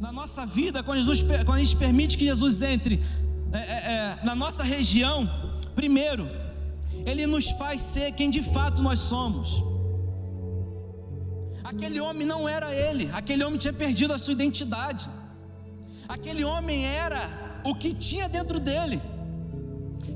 na 0.00 0.10
nossa 0.10 0.46
vida, 0.46 0.82
quando, 0.82 1.00
Jesus, 1.00 1.20
quando 1.44 1.58
a 1.58 1.58
gente 1.58 1.76
permite 1.76 2.16
que 2.16 2.24
Jesus 2.24 2.62
entre 2.62 2.98
é, 3.52 3.58
é, 3.58 3.60
é, 3.60 4.18
na 4.24 4.34
nossa 4.34 4.62
região, 4.62 5.28
primeiro, 5.74 6.26
Ele 7.04 7.26
nos 7.26 7.50
faz 7.50 7.82
ser 7.82 8.12
quem 8.12 8.30
de 8.30 8.42
fato 8.42 8.80
nós 8.80 9.00
somos. 9.00 9.62
Aquele 11.62 12.00
homem 12.00 12.26
não 12.26 12.48
era 12.48 12.74
ele, 12.74 13.10
aquele 13.12 13.44
homem 13.44 13.58
tinha 13.58 13.74
perdido 13.74 14.14
a 14.14 14.18
sua 14.18 14.32
identidade. 14.32 15.06
Aquele 16.08 16.42
homem 16.42 16.86
era 16.86 17.20
o 17.66 17.74
que 17.74 17.92
tinha 17.92 18.30
dentro 18.30 18.58
dele. 18.58 18.98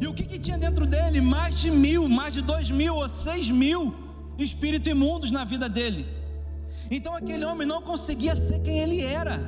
E 0.00 0.07
o 0.07 0.14
que, 0.14 0.25
que 0.25 0.38
tinha 0.38 0.57
dentro 0.57 0.87
dele? 0.87 1.21
Mais 1.21 1.59
de 1.59 1.71
mil, 1.71 2.09
mais 2.09 2.33
de 2.33 2.40
dois 2.40 2.71
mil 2.71 2.95
ou 2.95 3.09
seis 3.09 3.50
mil 3.50 3.95
espíritos 4.38 4.90
imundos 4.90 5.30
na 5.30 5.45
vida 5.45 5.69
dele. 5.69 6.07
Então 6.90 7.14
aquele 7.14 7.45
homem 7.45 7.66
não 7.66 7.83
conseguia 7.83 8.35
ser 8.35 8.61
quem 8.61 8.78
ele 8.78 9.00
era. 9.00 9.38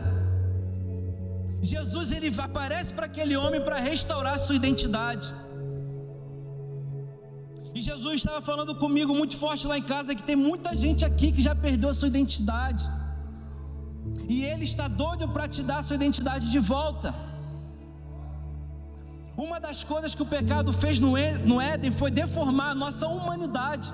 Jesus 1.62 2.12
ele 2.12 2.32
aparece 2.38 2.92
para 2.92 3.06
aquele 3.06 3.36
homem 3.36 3.60
para 3.60 3.78
restaurar 3.78 4.38
sua 4.38 4.54
identidade. 4.54 5.32
E 7.74 7.80
Jesus 7.80 8.16
estava 8.16 8.42
falando 8.42 8.74
comigo 8.74 9.14
muito 9.14 9.36
forte 9.36 9.66
lá 9.66 9.78
em 9.78 9.82
casa 9.82 10.14
que 10.14 10.22
tem 10.22 10.36
muita 10.36 10.76
gente 10.76 11.04
aqui 11.04 11.32
que 11.32 11.40
já 11.40 11.54
perdeu 11.54 11.88
a 11.88 11.94
sua 11.94 12.08
identidade. 12.08 12.84
E 14.28 14.44
ele 14.44 14.64
está 14.64 14.86
doido 14.88 15.28
para 15.28 15.48
te 15.48 15.62
dar 15.62 15.82
sua 15.82 15.96
identidade 15.96 16.50
de 16.50 16.58
volta. 16.58 17.14
Uma 19.36 19.58
das 19.58 19.82
coisas 19.82 20.14
que 20.14 20.22
o 20.22 20.26
pecado 20.26 20.72
fez 20.72 21.00
no 21.00 21.16
Éden 21.60 21.90
foi 21.90 22.10
deformar 22.10 22.70
a 22.70 22.74
nossa 22.74 23.06
humanidade. 23.08 23.90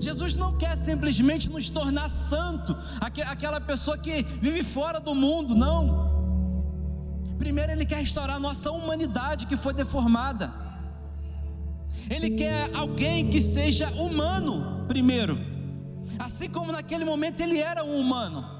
Jesus 0.00 0.34
não 0.34 0.58
quer 0.58 0.76
simplesmente 0.76 1.48
nos 1.48 1.68
tornar 1.68 2.10
santo, 2.10 2.76
aquela 3.00 3.60
pessoa 3.60 3.96
que 3.96 4.22
vive 4.22 4.62
fora 4.62 5.00
do 5.00 5.14
mundo, 5.14 5.54
não. 5.54 6.08
Primeiro, 7.38 7.72
Ele 7.72 7.86
quer 7.86 8.00
restaurar 8.00 8.36
a 8.36 8.40
nossa 8.40 8.70
humanidade 8.70 9.46
que 9.46 9.56
foi 9.56 9.72
deformada. 9.72 10.52
Ele 12.10 12.30
quer 12.30 12.74
alguém 12.74 13.30
que 13.30 13.40
seja 13.40 13.88
humano, 13.92 14.84
primeiro. 14.88 15.38
Assim 16.18 16.48
como 16.50 16.72
naquele 16.72 17.04
momento 17.04 17.40
ele 17.40 17.58
era 17.58 17.84
um 17.84 18.00
humano. 18.00 18.57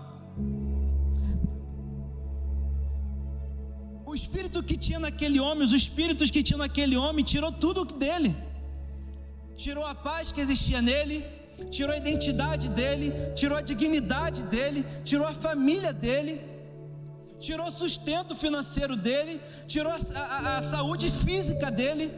O 4.08 4.14
espírito 4.14 4.62
que 4.62 4.74
tinha 4.74 4.98
naquele 4.98 5.38
homem, 5.38 5.62
os 5.62 5.74
espíritos 5.74 6.30
que 6.30 6.42
tinha 6.42 6.56
naquele 6.56 6.96
homem, 6.96 7.22
tirou 7.22 7.52
tudo 7.52 7.84
dele. 7.84 8.34
Tirou 9.54 9.84
a 9.84 9.94
paz 9.94 10.32
que 10.32 10.40
existia 10.40 10.80
nele, 10.80 11.22
tirou 11.70 11.92
a 11.92 11.98
identidade 11.98 12.70
dele, 12.70 13.12
tirou 13.36 13.58
a 13.58 13.60
dignidade 13.60 14.44
dele, 14.44 14.82
tirou 15.04 15.26
a 15.26 15.34
família 15.34 15.92
dele, 15.92 16.40
tirou 17.38 17.66
o 17.66 17.70
sustento 17.70 18.34
financeiro 18.34 18.96
dele, 18.96 19.38
tirou 19.66 19.92
a, 19.92 19.98
a, 20.18 20.56
a 20.56 20.62
saúde 20.62 21.10
física 21.10 21.70
dele. 21.70 22.10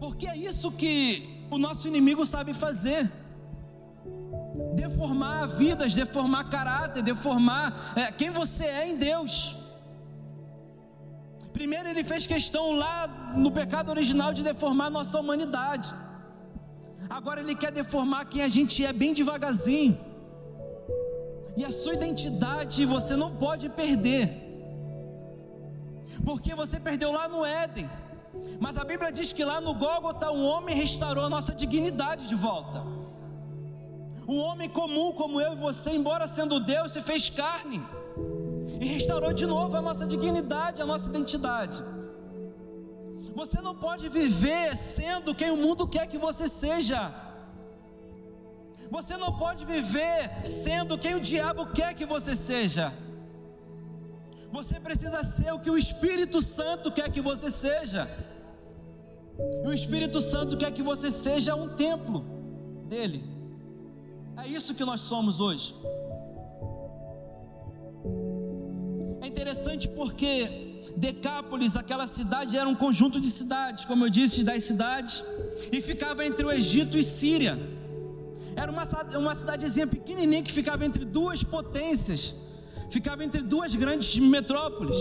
Porque 0.00 0.26
é 0.26 0.34
isso 0.34 0.72
que 0.72 1.28
o 1.50 1.58
nosso 1.58 1.86
inimigo 1.86 2.24
sabe 2.24 2.54
fazer 2.54 3.06
deformar 4.74 5.46
vidas, 5.48 5.94
deformar 5.94 6.48
caráter, 6.50 7.02
deformar 7.02 7.92
é, 7.96 8.12
quem 8.12 8.30
você 8.30 8.64
é 8.64 8.88
em 8.88 8.96
Deus. 8.96 9.56
Primeiro, 11.52 11.88
ele 11.88 12.02
fez 12.02 12.26
questão 12.26 12.72
lá 12.72 13.06
no 13.36 13.50
pecado 13.50 13.90
original 13.90 14.32
de 14.32 14.42
deformar 14.42 14.90
nossa 14.90 15.18
humanidade. 15.20 15.92
Agora, 17.08 17.40
ele 17.40 17.54
quer 17.54 17.70
deformar 17.70 18.24
quem 18.24 18.42
a 18.42 18.48
gente 18.48 18.84
é 18.84 18.92
bem 18.92 19.12
devagarzinho. 19.12 19.98
E 21.56 21.64
a 21.64 21.70
sua 21.70 21.94
identidade 21.94 22.86
você 22.86 23.14
não 23.14 23.36
pode 23.36 23.68
perder, 23.68 24.26
porque 26.24 26.54
você 26.54 26.80
perdeu 26.80 27.12
lá 27.12 27.28
no 27.28 27.44
Éden. 27.44 27.88
Mas 28.58 28.78
a 28.78 28.84
Bíblia 28.84 29.12
diz 29.12 29.34
que 29.34 29.44
lá 29.44 29.60
no 29.60 29.74
Gólgota 29.74 30.30
um 30.30 30.44
homem 30.44 30.74
restaurou 30.74 31.26
a 31.26 31.28
nossa 31.28 31.54
dignidade 31.54 32.26
de 32.26 32.34
volta. 32.34 33.01
Um 34.26 34.38
homem 34.38 34.68
comum 34.68 35.12
como 35.12 35.40
eu 35.40 35.52
e 35.52 35.56
você, 35.56 35.90
embora 35.90 36.28
sendo 36.28 36.60
Deus, 36.60 36.92
se 36.92 37.00
fez 37.00 37.28
carne 37.28 37.82
e 38.80 38.86
restaurou 38.86 39.32
de 39.32 39.46
novo 39.46 39.76
a 39.76 39.82
nossa 39.82 40.06
dignidade, 40.06 40.80
a 40.80 40.86
nossa 40.86 41.08
identidade. 41.08 41.82
Você 43.34 43.60
não 43.60 43.74
pode 43.74 44.08
viver 44.08 44.76
sendo 44.76 45.34
quem 45.34 45.50
o 45.50 45.56
mundo 45.56 45.86
quer 45.86 46.06
que 46.06 46.18
você 46.18 46.48
seja. 46.48 47.12
Você 48.90 49.16
não 49.16 49.32
pode 49.32 49.64
viver 49.64 50.46
sendo 50.46 50.98
quem 50.98 51.14
o 51.14 51.20
diabo 51.20 51.66
quer 51.66 51.94
que 51.94 52.04
você 52.04 52.36
seja. 52.36 52.92
Você 54.52 54.78
precisa 54.78 55.24
ser 55.24 55.50
o 55.52 55.58
que 55.58 55.70
o 55.70 55.78
Espírito 55.78 56.42
Santo 56.42 56.92
quer 56.92 57.10
que 57.10 57.22
você 57.22 57.50
seja. 57.50 58.06
E 59.64 59.66
o 59.66 59.72
Espírito 59.72 60.20
Santo 60.20 60.58
quer 60.58 60.70
que 60.72 60.82
você 60.82 61.10
seja 61.10 61.54
um 61.54 61.70
templo 61.70 62.20
dele. 62.86 63.41
É 64.36 64.48
isso 64.48 64.74
que 64.74 64.84
nós 64.84 65.00
somos 65.02 65.40
hoje. 65.40 65.74
É 69.20 69.26
interessante 69.26 69.88
porque 69.88 70.72
Decápolis, 70.96 71.76
aquela 71.76 72.06
cidade, 72.06 72.56
era 72.56 72.68
um 72.68 72.74
conjunto 72.74 73.20
de 73.20 73.30
cidades, 73.30 73.84
como 73.84 74.06
eu 74.06 74.10
disse, 74.10 74.42
das 74.42 74.64
cidades, 74.64 75.22
e 75.70 75.80
ficava 75.80 76.24
entre 76.24 76.44
o 76.44 76.50
Egito 76.50 76.96
e 76.96 77.02
Síria. 77.02 77.58
Era 78.56 78.70
uma, 78.70 78.84
uma 79.18 79.34
cidadezinha 79.34 79.86
pequenininha 79.86 80.42
que 80.42 80.52
ficava 80.52 80.84
entre 80.84 81.04
duas 81.04 81.42
potências, 81.42 82.36
ficava 82.90 83.24
entre 83.24 83.42
duas 83.42 83.74
grandes 83.74 84.18
metrópoles. 84.18 84.96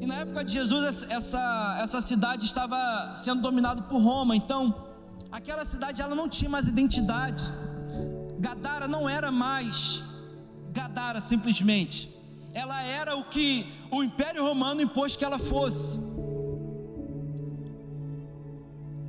E 0.00 0.06
na 0.06 0.16
época 0.16 0.44
de 0.44 0.52
Jesus, 0.52 1.06
essa, 1.10 1.78
essa 1.80 2.00
cidade 2.00 2.44
estava 2.44 3.14
sendo 3.16 3.40
dominada 3.40 3.82
por 3.82 4.00
Roma, 4.00 4.36
então 4.36 4.93
aquela 5.34 5.64
cidade 5.64 6.00
ela 6.00 6.14
não 6.14 6.28
tinha 6.28 6.48
mais 6.48 6.68
identidade. 6.68 7.42
Gadara 8.38 8.86
não 8.86 9.08
era 9.08 9.32
mais 9.32 10.04
Gadara 10.70 11.20
simplesmente. 11.20 12.08
Ela 12.52 12.80
era 12.82 13.16
o 13.16 13.24
que 13.24 13.66
o 13.90 14.04
Império 14.04 14.44
Romano 14.44 14.80
impôs 14.80 15.16
que 15.16 15.24
ela 15.24 15.40
fosse. 15.40 15.98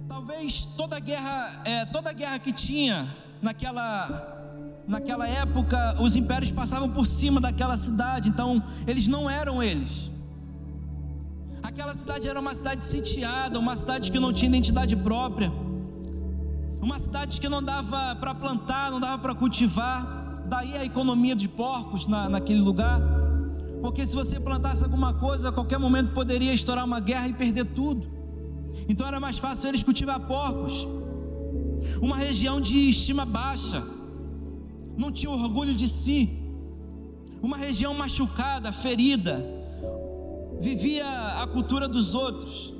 Talvez 0.07 0.65
toda 0.75 0.99
guerra, 0.99 1.61
é, 1.63 1.85
toda 1.85 2.11
guerra 2.11 2.39
que 2.39 2.51
tinha 2.51 3.07
naquela 3.41 4.33
naquela 4.87 5.27
época, 5.27 5.99
os 5.99 6.15
impérios 6.15 6.51
passavam 6.51 6.91
por 6.91 7.07
cima 7.07 7.41
daquela 7.41 7.75
cidade, 7.75 8.29
então 8.29 8.63
eles 8.85 9.07
não 9.07 9.27
eram 9.27 9.61
eles. 9.61 10.11
Aquela 11.63 11.95
cidade 11.95 12.27
era 12.27 12.39
uma 12.39 12.53
cidade 12.53 12.85
sitiada, 12.85 13.57
uma 13.57 13.75
cidade 13.75 14.11
que 14.11 14.19
não 14.19 14.31
tinha 14.31 14.47
identidade 14.49 14.95
própria, 14.95 15.51
uma 16.85 16.99
cidade 16.99 17.41
que 17.41 17.49
não 17.49 17.63
dava 17.63 18.15
para 18.17 18.35
plantar, 18.35 18.91
não 18.91 18.99
dava 18.99 19.17
para 19.17 19.33
cultivar, 19.33 20.45
daí 20.47 20.77
a 20.77 20.85
economia 20.85 21.35
de 21.35 21.47
porcos 21.49 22.05
na, 22.05 22.29
naquele 22.29 22.61
lugar, 22.61 23.01
porque 23.81 24.05
se 24.05 24.15
você 24.15 24.39
plantasse 24.39 24.83
alguma 24.83 25.11
coisa, 25.11 25.49
a 25.49 25.51
qualquer 25.51 25.79
momento 25.79 26.13
poderia 26.13 26.53
estourar 26.53 26.85
uma 26.85 26.99
guerra 26.99 27.27
e 27.27 27.33
perder 27.33 27.65
tudo, 27.65 28.07
então 28.87 29.07
era 29.07 29.19
mais 29.19 29.39
fácil 29.39 29.67
eles 29.67 29.81
cultivar 29.81 30.19
porcos, 30.27 30.87
uma 31.99 32.17
região 32.17 32.61
de 32.61 32.77
estima 32.91 33.25
baixa, 33.25 33.83
não 34.95 35.11
tinha 35.11 35.31
orgulho 35.31 35.73
de 35.73 35.87
si, 35.87 36.37
uma 37.41 37.57
região 37.57 37.95
machucada, 37.95 38.71
ferida, 38.71 39.43
vivia 40.61 41.07
a 41.41 41.47
cultura 41.47 41.87
dos 41.87 42.13
outros. 42.13 42.75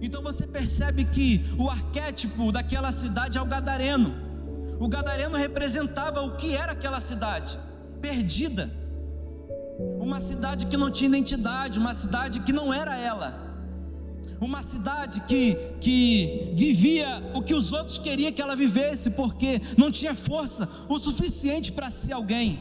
Então 0.00 0.22
você 0.22 0.46
percebe 0.46 1.04
que 1.04 1.44
o 1.58 1.68
arquétipo 1.68 2.52
daquela 2.52 2.92
cidade 2.92 3.36
é 3.36 3.42
o 3.42 3.46
gadareno. 3.46 4.14
O 4.78 4.86
gadareno 4.86 5.36
representava 5.36 6.22
o 6.22 6.36
que 6.36 6.54
era 6.54 6.72
aquela 6.72 7.00
cidade, 7.00 7.58
perdida. 8.00 8.70
Uma 9.98 10.20
cidade 10.20 10.66
que 10.66 10.76
não 10.76 10.90
tinha 10.90 11.08
identidade, 11.08 11.78
uma 11.78 11.94
cidade 11.94 12.40
que 12.40 12.52
não 12.52 12.72
era 12.72 12.96
ela. 12.96 13.46
Uma 14.40 14.62
cidade 14.62 15.20
que, 15.22 15.56
que 15.80 16.52
vivia 16.54 17.20
o 17.34 17.42
que 17.42 17.54
os 17.54 17.72
outros 17.72 17.98
queriam 17.98 18.30
que 18.30 18.40
ela 18.40 18.54
vivesse, 18.54 19.10
porque 19.10 19.60
não 19.76 19.90
tinha 19.90 20.14
força 20.14 20.68
o 20.88 20.96
suficiente 21.00 21.72
para 21.72 21.90
ser 21.90 22.12
alguém. 22.12 22.58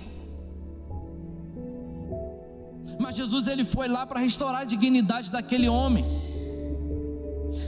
Mas 3.00 3.16
Jesus 3.16 3.48
ele 3.48 3.64
foi 3.64 3.88
lá 3.88 4.08
para 4.08 4.20
restaurar 4.20 4.62
a 4.62 4.66
dignidade 4.66 5.32
daquele 5.32 5.70
homem. 5.70 6.04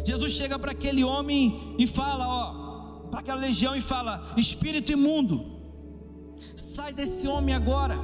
Jesus 0.10 0.32
chega 0.32 0.58
para 0.58 0.72
aquele 0.72 1.04
homem 1.04 1.76
e 1.78 1.86
fala, 1.86 2.28
ó, 2.28 3.10
para 3.12 3.20
aquela 3.20 3.40
legião 3.40 3.76
e 3.76 3.82
fala: 3.82 4.34
Espírito 4.36 4.92
imundo, 4.92 5.36
sai 6.56 6.92
desse 6.92 7.28
homem 7.28 7.54
agora. 7.54 7.96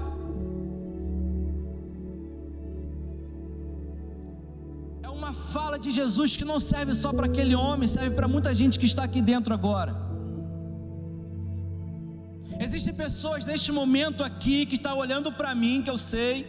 É 5.01 5.09
uma 5.09 5.33
fala 5.33 5.79
de 5.79 5.89
Jesus 5.89 6.37
que 6.37 6.45
não 6.45 6.59
serve 6.59 6.93
só 6.93 7.11
para 7.11 7.25
aquele 7.25 7.55
homem, 7.55 7.87
serve 7.87 8.15
para 8.15 8.27
muita 8.27 8.53
gente 8.53 8.77
que 8.77 8.85
está 8.85 9.03
aqui 9.03 9.19
dentro 9.19 9.51
agora. 9.51 9.95
Existem 12.59 12.93
pessoas 12.93 13.45
neste 13.45 13.71
momento 13.71 14.23
aqui 14.23 14.67
que 14.67 14.75
estão 14.75 14.93
tá 14.93 14.99
olhando 14.99 15.31
para 15.31 15.55
mim, 15.55 15.81
que 15.81 15.89
eu 15.89 15.97
sei, 15.97 16.45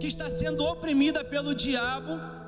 que 0.00 0.06
está 0.06 0.30
sendo 0.30 0.64
oprimida 0.64 1.22
pelo 1.22 1.54
diabo. 1.54 2.41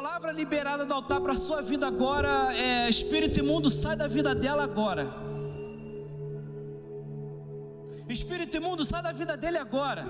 Palavra 0.00 0.32
liberada 0.32 0.86
do 0.86 0.94
altar 0.94 1.20
para 1.20 1.34
a 1.34 1.36
sua 1.36 1.60
vida 1.60 1.86
agora 1.86 2.56
é: 2.56 2.88
Espírito 2.88 3.38
imundo, 3.38 3.68
sai 3.68 3.94
da 3.94 4.08
vida 4.08 4.34
dela 4.34 4.64
agora. 4.64 5.06
Espírito 8.08 8.56
imundo, 8.56 8.82
sai 8.82 9.02
da 9.02 9.12
vida 9.12 9.36
dele 9.36 9.58
agora. 9.58 10.06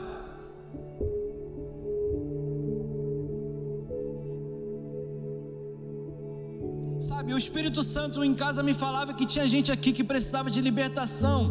Sabe, 7.00 7.34
o 7.34 7.38
Espírito 7.38 7.82
Santo 7.82 8.22
em 8.22 8.32
casa 8.32 8.62
me 8.62 8.72
falava 8.72 9.12
que 9.12 9.26
tinha 9.26 9.48
gente 9.48 9.72
aqui 9.72 9.92
que 9.92 10.04
precisava 10.04 10.48
de 10.48 10.60
libertação. 10.60 11.42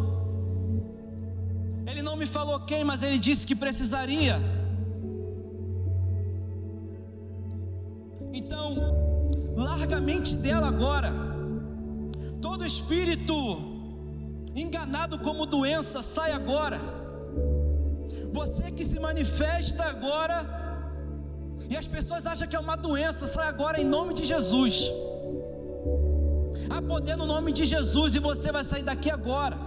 Ele 1.86 2.00
não 2.00 2.16
me 2.16 2.26
falou 2.26 2.58
quem, 2.60 2.84
mas 2.84 3.02
ele 3.02 3.18
disse 3.18 3.46
que 3.46 3.54
precisaria. 3.54 4.59
Largamente 10.20 10.36
dela 10.36 10.68
agora. 10.68 11.12
Todo 12.40 12.64
espírito 12.64 13.34
enganado 14.54 15.18
como 15.18 15.46
doença, 15.46 16.02
sai 16.02 16.32
agora. 16.32 16.80
Você 18.32 18.70
que 18.70 18.84
se 18.84 19.00
manifesta 19.00 19.84
agora, 19.84 20.46
e 21.68 21.76
as 21.76 21.86
pessoas 21.86 22.26
acham 22.26 22.46
que 22.48 22.56
é 22.56 22.58
uma 22.58 22.76
doença, 22.76 23.26
sai 23.26 23.48
agora 23.48 23.80
em 23.80 23.84
nome 23.84 24.14
de 24.14 24.24
Jesus. 24.24 24.90
Há 26.68 26.82
poder 26.82 27.16
no 27.16 27.26
nome 27.26 27.52
de 27.52 27.64
Jesus, 27.64 28.14
e 28.14 28.18
você 28.18 28.52
vai 28.52 28.64
sair 28.64 28.82
daqui 28.82 29.10
agora. 29.10 29.58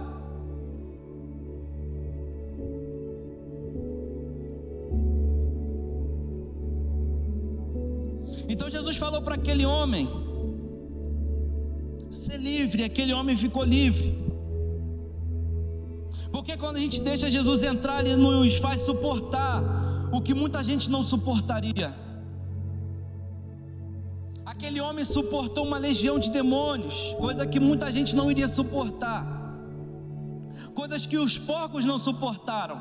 Então 8.48 8.68
Jesus 8.70 8.96
falou 8.96 9.22
para 9.22 9.36
aquele 9.36 9.64
homem: 9.64 10.23
ser 12.34 12.38
livre, 12.38 12.84
aquele 12.84 13.12
homem 13.12 13.36
ficou 13.36 13.62
livre. 13.64 14.18
Porque 16.30 16.56
quando 16.56 16.76
a 16.76 16.80
gente 16.80 17.00
deixa 17.00 17.30
Jesus 17.30 17.62
entrar, 17.62 18.04
ele 18.04 18.16
nos 18.16 18.56
faz 18.56 18.80
suportar 18.80 19.62
o 20.12 20.20
que 20.20 20.34
muita 20.34 20.62
gente 20.64 20.90
não 20.90 21.02
suportaria. 21.02 21.94
Aquele 24.44 24.80
homem 24.80 25.04
suportou 25.04 25.64
uma 25.64 25.78
legião 25.78 26.18
de 26.18 26.30
demônios, 26.30 27.14
coisa 27.18 27.46
que 27.46 27.60
muita 27.60 27.90
gente 27.92 28.16
não 28.16 28.30
iria 28.30 28.48
suportar, 28.48 29.24
coisas 30.74 31.06
que 31.06 31.18
os 31.18 31.38
porcos 31.38 31.84
não 31.84 31.98
suportaram. 31.98 32.80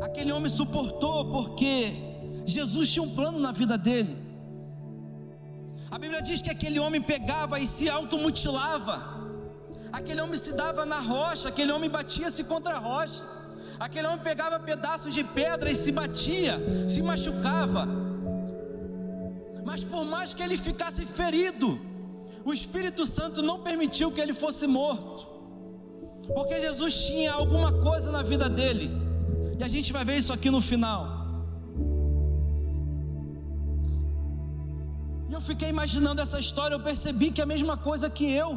Aquele 0.00 0.32
homem 0.32 0.50
suportou 0.50 1.26
porque 1.26 1.92
Jesus 2.46 2.92
tinha 2.92 3.02
um 3.02 3.14
plano 3.14 3.38
na 3.38 3.52
vida 3.52 3.76
dele. 3.76 4.23
A 5.90 5.98
Bíblia 5.98 6.20
diz 6.22 6.42
que 6.42 6.50
aquele 6.50 6.78
homem 6.78 7.00
pegava 7.00 7.60
e 7.60 7.66
se 7.66 7.88
automutilava. 7.88 9.24
Aquele 9.92 10.20
homem 10.20 10.38
se 10.38 10.52
dava 10.54 10.84
na 10.84 11.00
rocha, 11.00 11.48
aquele 11.48 11.70
homem 11.70 11.88
batia-se 11.88 12.44
contra 12.44 12.74
a 12.74 12.78
rocha. 12.78 13.22
Aquele 13.78 14.06
homem 14.06 14.20
pegava 14.20 14.58
pedaços 14.58 15.14
de 15.14 15.22
pedra 15.22 15.70
e 15.70 15.74
se 15.74 15.92
batia, 15.92 16.58
se 16.88 17.02
machucava. 17.02 17.86
Mas 19.64 19.82
por 19.82 20.04
mais 20.04 20.34
que 20.34 20.42
ele 20.42 20.56
ficasse 20.56 21.06
ferido, 21.06 21.80
o 22.44 22.52
Espírito 22.52 23.06
Santo 23.06 23.42
não 23.42 23.60
permitiu 23.60 24.12
que 24.12 24.20
ele 24.20 24.34
fosse 24.34 24.66
morto. 24.66 25.26
Porque 26.34 26.58
Jesus 26.58 27.06
tinha 27.06 27.32
alguma 27.32 27.72
coisa 27.82 28.10
na 28.10 28.22
vida 28.22 28.48
dele. 28.48 28.90
E 29.58 29.64
a 29.64 29.68
gente 29.68 29.92
vai 29.92 30.04
ver 30.04 30.16
isso 30.16 30.32
aqui 30.32 30.50
no 30.50 30.60
final. 30.60 31.13
Eu 35.34 35.40
fiquei 35.40 35.68
imaginando 35.68 36.20
essa 36.22 36.38
história, 36.38 36.76
eu 36.76 36.84
percebi 36.88 37.32
que 37.32 37.40
é 37.40 37.44
a 37.44 37.52
mesma 37.54 37.76
coisa 37.76 38.08
que 38.08 38.26
eu. 38.42 38.50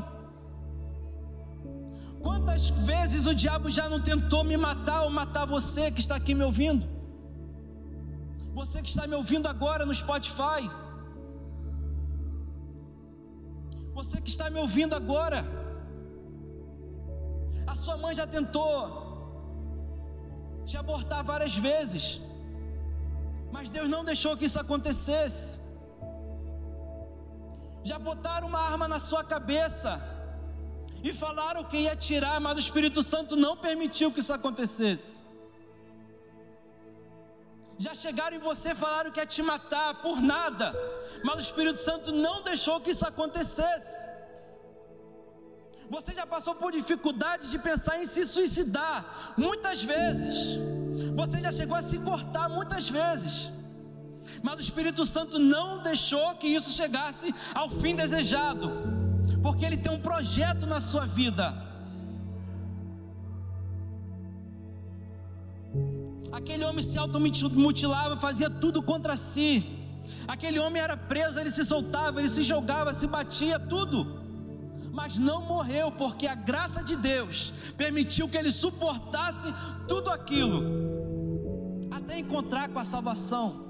Quantas 2.21 2.69
vezes 2.91 3.25
o 3.25 3.33
diabo 3.33 3.67
já 3.77 3.89
não 3.89 3.99
tentou 3.99 4.43
me 4.43 4.55
matar 4.55 5.01
ou 5.05 5.09
matar 5.09 5.45
você 5.45 5.89
que 5.89 5.99
está 5.99 6.15
aqui 6.17 6.35
me 6.35 6.43
ouvindo? 6.43 6.85
Você 8.53 8.79
que 8.83 8.89
está 8.89 9.07
me 9.07 9.15
ouvindo 9.15 9.47
agora 9.47 9.87
no 9.87 9.95
Spotify. 10.03 10.61
Você 13.95 14.21
que 14.21 14.29
está 14.29 14.47
me 14.51 14.59
ouvindo 14.59 14.95
agora. 14.95 15.43
A 17.65 17.75
sua 17.75 17.97
mãe 17.97 18.13
já 18.13 18.27
tentou 18.27 18.71
te 20.63 20.77
abortar 20.77 21.23
várias 21.23 21.55
vezes. 21.57 22.21
Mas 23.51 23.67
Deus 23.67 23.89
não 23.89 24.05
deixou 24.05 24.37
que 24.37 24.45
isso 24.45 24.59
acontecesse 24.59 25.66
já 27.87 27.97
botaram 27.97 28.47
uma 28.49 28.59
arma 28.59 28.85
na 28.93 28.99
sua 28.99 29.23
cabeça 29.23 29.91
e 31.01 31.13
falaram 31.13 31.63
que 31.63 31.77
ia 31.77 31.95
tirar, 31.95 32.37
mas 32.41 32.57
o 32.57 32.59
Espírito 32.59 33.01
Santo 33.01 33.33
não 33.37 33.55
permitiu 33.55 34.11
que 34.11 34.19
isso 34.19 34.33
acontecesse. 34.33 35.23
Já 37.79 37.93
chegaram 37.95 38.35
em 38.35 38.39
você 38.39 38.71
e 38.71 38.75
falaram 38.75 39.11
que 39.11 39.21
ia 39.21 39.25
te 39.25 39.41
matar 39.41 39.89
por 40.01 40.19
nada, 40.19 40.67
mas 41.23 41.35
o 41.35 41.45
Espírito 41.47 41.79
Santo 41.79 42.11
não 42.11 42.43
deixou 42.43 42.81
que 42.81 42.91
isso 42.91 43.07
acontecesse. 43.07 44.17
Você 45.89 46.13
já 46.13 46.27
passou 46.27 46.55
por 46.55 46.73
dificuldade 46.73 47.49
de 47.49 47.57
pensar 47.57 48.01
em 48.01 48.05
se 48.05 48.27
suicidar, 48.27 49.33
muitas 49.37 49.81
vezes, 49.83 50.57
Você 51.15 51.39
já 51.39 51.51
chegou 51.51 51.77
a 51.77 51.81
se 51.81 51.97
cortar 51.99 52.47
muitas 52.49 52.89
vezes. 52.89 53.57
Mas 54.47 54.55
o 54.55 54.61
Espírito 54.61 55.05
Santo 55.05 55.37
não 55.37 55.83
deixou 55.83 56.33
que 56.35 56.47
isso 56.47 56.71
chegasse 56.71 57.35
ao 57.53 57.69
fim 57.69 57.93
desejado, 57.93 58.71
porque 59.43 59.65
ele 59.65 59.75
tem 59.75 59.91
um 59.91 59.99
projeto 59.99 60.65
na 60.65 60.79
sua 60.79 61.05
vida. 61.05 61.53
Aquele 66.31 66.63
homem 66.63 66.81
se 66.81 66.97
automutilava, 66.97 68.15
fazia 68.15 68.49
tudo 68.49 68.81
contra 68.81 69.17
si. 69.17 69.65
Aquele 70.25 70.59
homem 70.59 70.81
era 70.81 70.95
preso, 70.95 71.41
ele 71.41 71.51
se 71.51 71.65
soltava, 71.65 72.21
ele 72.21 72.29
se 72.29 72.41
jogava, 72.41 72.93
se 72.93 73.05
batia, 73.05 73.59
tudo. 73.59 74.23
Mas 74.93 75.17
não 75.17 75.41
morreu, 75.41 75.91
porque 75.91 76.25
a 76.25 76.35
graça 76.35 76.81
de 76.81 76.95
Deus 76.95 77.51
permitiu 77.75 78.29
que 78.29 78.37
ele 78.37 78.53
suportasse 78.53 79.53
tudo 79.89 80.09
aquilo, 80.09 80.63
até 81.91 82.17
encontrar 82.17 82.69
com 82.69 82.79
a 82.79 82.85
salvação. 82.85 83.66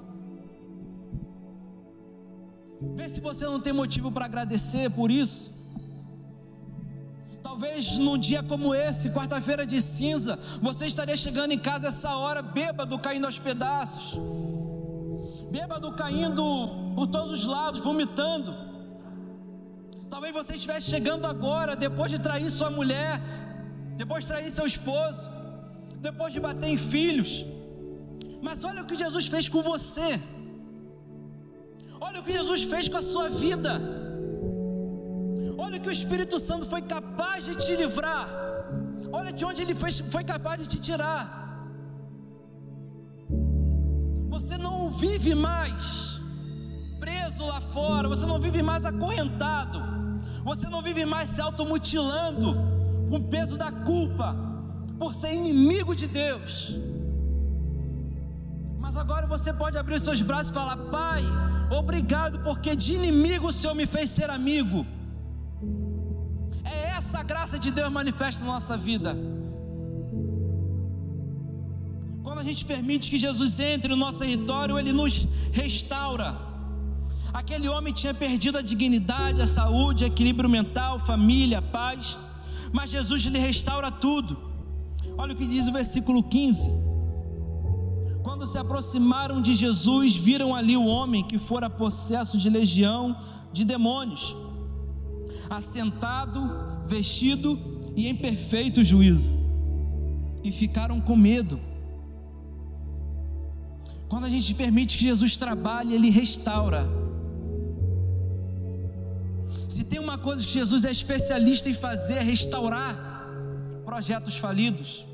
Vê 2.80 3.08
se 3.08 3.20
você 3.20 3.44
não 3.44 3.60
tem 3.60 3.72
motivo 3.72 4.10
para 4.12 4.24
agradecer 4.26 4.90
por 4.90 5.10
isso. 5.10 5.58
Talvez 7.42 7.98
num 7.98 8.16
dia 8.16 8.42
como 8.42 8.74
esse, 8.74 9.10
quarta-feira 9.10 9.66
de 9.66 9.80
cinza, 9.82 10.38
você 10.62 10.86
estaria 10.86 11.16
chegando 11.16 11.52
em 11.52 11.58
casa 11.58 11.88
essa 11.88 12.16
hora, 12.16 12.40
bêbado, 12.40 12.98
caindo 12.98 13.26
aos 13.26 13.38
pedaços, 13.38 14.16
bêbado 15.50 15.90
caindo 15.92 16.44
por 16.94 17.08
todos 17.08 17.40
os 17.40 17.44
lados, 17.44 17.80
vomitando. 17.82 18.54
Talvez 20.08 20.32
você 20.32 20.54
estivesse 20.54 20.90
chegando 20.90 21.26
agora, 21.26 21.74
depois 21.74 22.10
de 22.10 22.18
trair 22.18 22.48
sua 22.50 22.70
mulher, 22.70 23.20
depois 23.96 24.24
de 24.24 24.28
trair 24.28 24.50
seu 24.50 24.66
esposo, 24.66 25.28
depois 25.96 26.32
de 26.32 26.38
bater 26.38 26.68
em 26.68 26.78
filhos. 26.78 27.44
Mas 28.40 28.62
olha 28.62 28.82
o 28.82 28.86
que 28.86 28.94
Jesus 28.94 29.26
fez 29.26 29.48
com 29.48 29.62
você. 29.62 30.20
Olha 32.00 32.20
o 32.20 32.22
que 32.22 32.32
Jesus 32.32 32.62
fez 32.64 32.88
com 32.88 32.96
a 32.96 33.02
sua 33.02 33.28
vida. 33.28 33.80
Olha 35.56 35.78
o 35.78 35.80
que 35.80 35.88
o 35.88 35.92
Espírito 35.92 36.38
Santo 36.38 36.66
foi 36.66 36.82
capaz 36.82 37.44
de 37.44 37.54
te 37.56 37.74
livrar. 37.76 38.28
Olha 39.12 39.32
de 39.32 39.44
onde 39.44 39.62
ele 39.62 39.74
foi, 39.74 39.90
foi 39.92 40.24
capaz 40.24 40.60
de 40.60 40.68
te 40.68 40.78
tirar. 40.78 41.66
Você 44.28 44.56
não 44.56 44.90
vive 44.90 45.34
mais 45.34 46.20
preso 47.00 47.44
lá 47.44 47.60
fora, 47.60 48.08
você 48.08 48.26
não 48.26 48.40
vive 48.40 48.62
mais 48.62 48.84
acorrentado, 48.84 49.80
você 50.44 50.68
não 50.68 50.82
vive 50.82 51.04
mais 51.04 51.30
se 51.30 51.40
automutilando 51.40 52.54
com 53.08 53.16
o 53.16 53.28
peso 53.28 53.56
da 53.56 53.70
culpa 53.72 54.36
por 54.98 55.14
ser 55.14 55.32
inimigo 55.32 55.94
de 55.94 56.06
Deus. 56.06 56.74
Mas 58.78 58.96
agora 58.96 59.26
você 59.26 59.52
pode 59.52 59.76
abrir 59.76 59.96
os 59.96 60.02
seus 60.02 60.20
braços 60.22 60.50
e 60.50 60.54
falar: 60.54 60.76
Pai, 60.90 61.22
obrigado, 61.70 62.40
porque 62.40 62.74
de 62.74 62.94
inimigo 62.94 63.48
o 63.48 63.52
Senhor 63.52 63.74
me 63.74 63.86
fez 63.86 64.10
ser 64.10 64.30
amigo. 64.30 64.86
É 66.64 66.90
essa 66.96 67.22
graça 67.22 67.58
de 67.58 67.70
Deus 67.70 67.90
manifesta 67.90 68.44
na 68.44 68.52
nossa 68.52 68.76
vida. 68.76 69.16
Quando 72.22 72.40
a 72.40 72.44
gente 72.44 72.64
permite 72.64 73.10
que 73.10 73.18
Jesus 73.18 73.58
entre 73.58 73.88
no 73.88 73.96
nosso 73.96 74.18
território, 74.18 74.78
Ele 74.78 74.92
nos 74.92 75.26
restaura. 75.52 76.36
Aquele 77.32 77.68
homem 77.68 77.92
tinha 77.92 78.14
perdido 78.14 78.58
a 78.58 78.62
dignidade, 78.62 79.40
a 79.40 79.46
saúde, 79.46 80.04
equilíbrio 80.04 80.48
mental, 80.48 80.98
família, 80.98 81.60
paz, 81.60 82.18
mas 82.72 82.90
Jesus 82.90 83.22
lhe 83.22 83.38
restaura 83.38 83.90
tudo. 83.90 84.36
Olha 85.16 85.34
o 85.34 85.36
que 85.36 85.46
diz 85.46 85.66
o 85.66 85.72
versículo 85.72 86.22
15. 86.22 86.87
Quando 88.28 88.46
se 88.46 88.58
aproximaram 88.58 89.40
de 89.40 89.54
Jesus, 89.54 90.14
viram 90.14 90.54
ali 90.54 90.76
o 90.76 90.84
homem 90.84 91.24
que 91.24 91.38
fora 91.38 91.70
possesso 91.70 92.36
de 92.36 92.50
legião 92.50 93.16
de 93.54 93.64
demônios, 93.64 94.36
assentado, 95.48 96.38
vestido 96.86 97.58
e 97.96 98.06
em 98.06 98.14
perfeito 98.14 98.84
juízo, 98.84 99.32
e 100.44 100.52
ficaram 100.52 101.00
com 101.00 101.16
medo. 101.16 101.58
Quando 104.10 104.26
a 104.26 104.28
gente 104.28 104.52
permite 104.52 104.98
que 104.98 105.04
Jesus 105.04 105.38
trabalhe, 105.38 105.94
Ele 105.94 106.10
restaura. 106.10 106.86
Se 109.70 109.84
tem 109.84 109.98
uma 109.98 110.18
coisa 110.18 110.44
que 110.44 110.52
Jesus 110.52 110.84
é 110.84 110.92
especialista 110.92 111.70
em 111.70 111.74
fazer, 111.74 112.16
é 112.16 112.22
restaurar 112.22 112.94
projetos 113.86 114.36
falidos. 114.36 115.07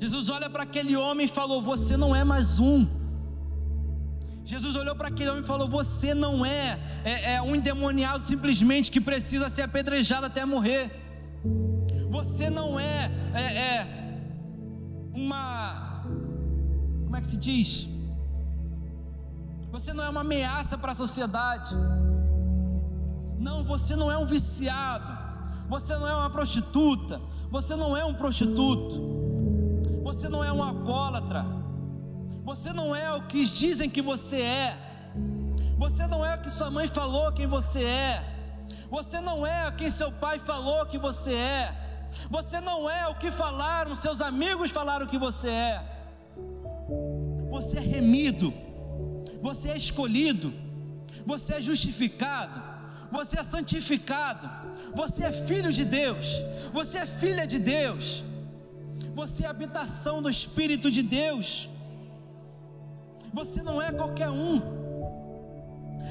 Jesus 0.00 0.30
olha 0.30 0.48
para 0.48 0.62
aquele 0.62 0.96
homem 0.96 1.26
e 1.26 1.28
falou: 1.28 1.62
Você 1.62 1.96
não 1.96 2.14
é 2.14 2.24
mais 2.24 2.58
um. 2.58 2.86
Jesus 4.44 4.76
olhou 4.76 4.94
para 4.94 5.08
aquele 5.08 5.28
homem 5.30 5.42
e 5.42 5.46
falou: 5.46 5.68
Você 5.68 6.14
não 6.14 6.46
é, 6.46 6.78
é, 7.04 7.34
é, 7.34 7.42
um 7.42 7.54
endemoniado 7.54 8.22
simplesmente 8.22 8.90
que 8.90 9.00
precisa 9.00 9.50
ser 9.50 9.62
apedrejado 9.62 10.26
até 10.26 10.44
morrer. 10.44 10.88
Você 12.10 12.48
não 12.48 12.78
é, 12.78 13.10
é, 13.34 13.40
é 13.40 13.88
uma. 15.12 16.04
Como 17.04 17.16
é 17.16 17.20
que 17.20 17.26
se 17.26 17.36
diz? 17.36 17.88
Você 19.72 19.92
não 19.92 20.04
é 20.04 20.08
uma 20.08 20.20
ameaça 20.20 20.78
para 20.78 20.92
a 20.92 20.94
sociedade. 20.94 21.74
Não, 23.38 23.64
você 23.64 23.96
não 23.96 24.10
é 24.10 24.16
um 24.16 24.26
viciado. 24.26 25.26
Você 25.68 25.92
não 25.96 26.06
é 26.06 26.14
uma 26.14 26.30
prostituta. 26.30 27.20
Você 27.50 27.74
não 27.74 27.96
é 27.96 28.04
um 28.04 28.14
prostituto. 28.14 29.25
Você 30.06 30.28
não 30.28 30.44
é 30.44 30.52
um 30.52 30.62
alcoólatra. 30.62 31.44
Você 32.44 32.72
não 32.72 32.94
é 32.94 33.12
o 33.14 33.22
que 33.22 33.44
dizem 33.44 33.90
que 33.90 34.00
você 34.00 34.40
é. 34.40 34.78
Você 35.76 36.06
não 36.06 36.24
é 36.24 36.36
o 36.36 36.40
que 36.42 36.48
sua 36.48 36.70
mãe 36.70 36.86
falou 36.86 37.32
quem 37.32 37.48
você 37.48 37.82
é. 37.82 38.24
Você 38.88 39.20
não 39.20 39.44
é 39.44 39.66
o 39.66 39.72
que 39.72 39.90
seu 39.90 40.12
pai 40.12 40.38
falou 40.38 40.86
que 40.86 40.96
você 40.96 41.34
é. 41.34 41.74
Você 42.30 42.60
não 42.60 42.88
é 42.88 43.08
o 43.08 43.16
que 43.16 43.32
falaram, 43.32 43.96
seus 43.96 44.20
amigos 44.20 44.70
falaram 44.70 45.08
que 45.08 45.18
você 45.18 45.48
é. 45.48 45.84
Você 47.50 47.78
é 47.78 47.80
remido. 47.80 48.54
Você 49.42 49.70
é 49.70 49.76
escolhido. 49.76 50.54
Você 51.26 51.54
é 51.54 51.60
justificado. 51.60 52.62
Você 53.10 53.40
é 53.40 53.42
santificado. 53.42 54.48
Você 54.94 55.24
é 55.24 55.32
filho 55.32 55.72
de 55.72 55.84
Deus. 55.84 56.26
Você 56.72 56.98
é 56.98 57.06
filha 57.06 57.44
de 57.44 57.58
Deus. 57.58 58.22
Você 59.16 59.44
é 59.44 59.46
a 59.46 59.50
habitação 59.50 60.20
do 60.20 60.28
Espírito 60.28 60.90
de 60.90 61.02
Deus. 61.02 61.70
Você 63.32 63.62
não 63.62 63.80
é 63.80 63.90
qualquer 63.90 64.28
um. 64.28 64.60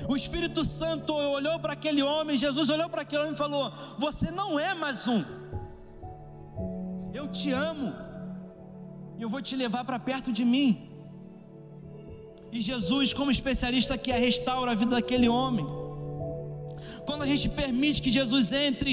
O 0.09 0.15
Espírito 0.15 0.63
Santo 0.63 1.13
olhou 1.13 1.59
para 1.59 1.73
aquele 1.73 2.01
homem, 2.01 2.35
Jesus 2.35 2.67
olhou 2.67 2.89
para 2.89 3.03
aquele 3.03 3.21
homem 3.21 3.35
e 3.35 3.37
falou: 3.37 3.71
Você 3.99 4.31
não 4.31 4.59
é 4.59 4.73
mais 4.73 5.07
um. 5.07 5.23
Eu 7.13 7.27
te 7.27 7.51
amo. 7.51 7.93
E 9.19 9.21
eu 9.21 9.29
vou 9.29 9.39
te 9.39 9.55
levar 9.55 9.85
para 9.85 9.99
perto 9.99 10.33
de 10.33 10.43
mim. 10.43 10.89
E 12.51 12.59
Jesus, 12.59 13.13
como 13.13 13.29
especialista 13.29 13.99
que 13.99 14.11
é, 14.11 14.17
restaura 14.17 14.71
a 14.71 14.75
vida 14.75 14.95
daquele 14.95 15.29
homem. 15.29 15.67
Quando 17.05 17.21
a 17.21 17.27
gente 17.27 17.49
permite 17.49 18.01
que 18.01 18.09
Jesus 18.09 18.51
entre, 18.51 18.91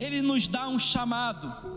Ele 0.00 0.22
nos 0.22 0.48
dá 0.48 0.66
um 0.66 0.78
chamado 0.78 1.71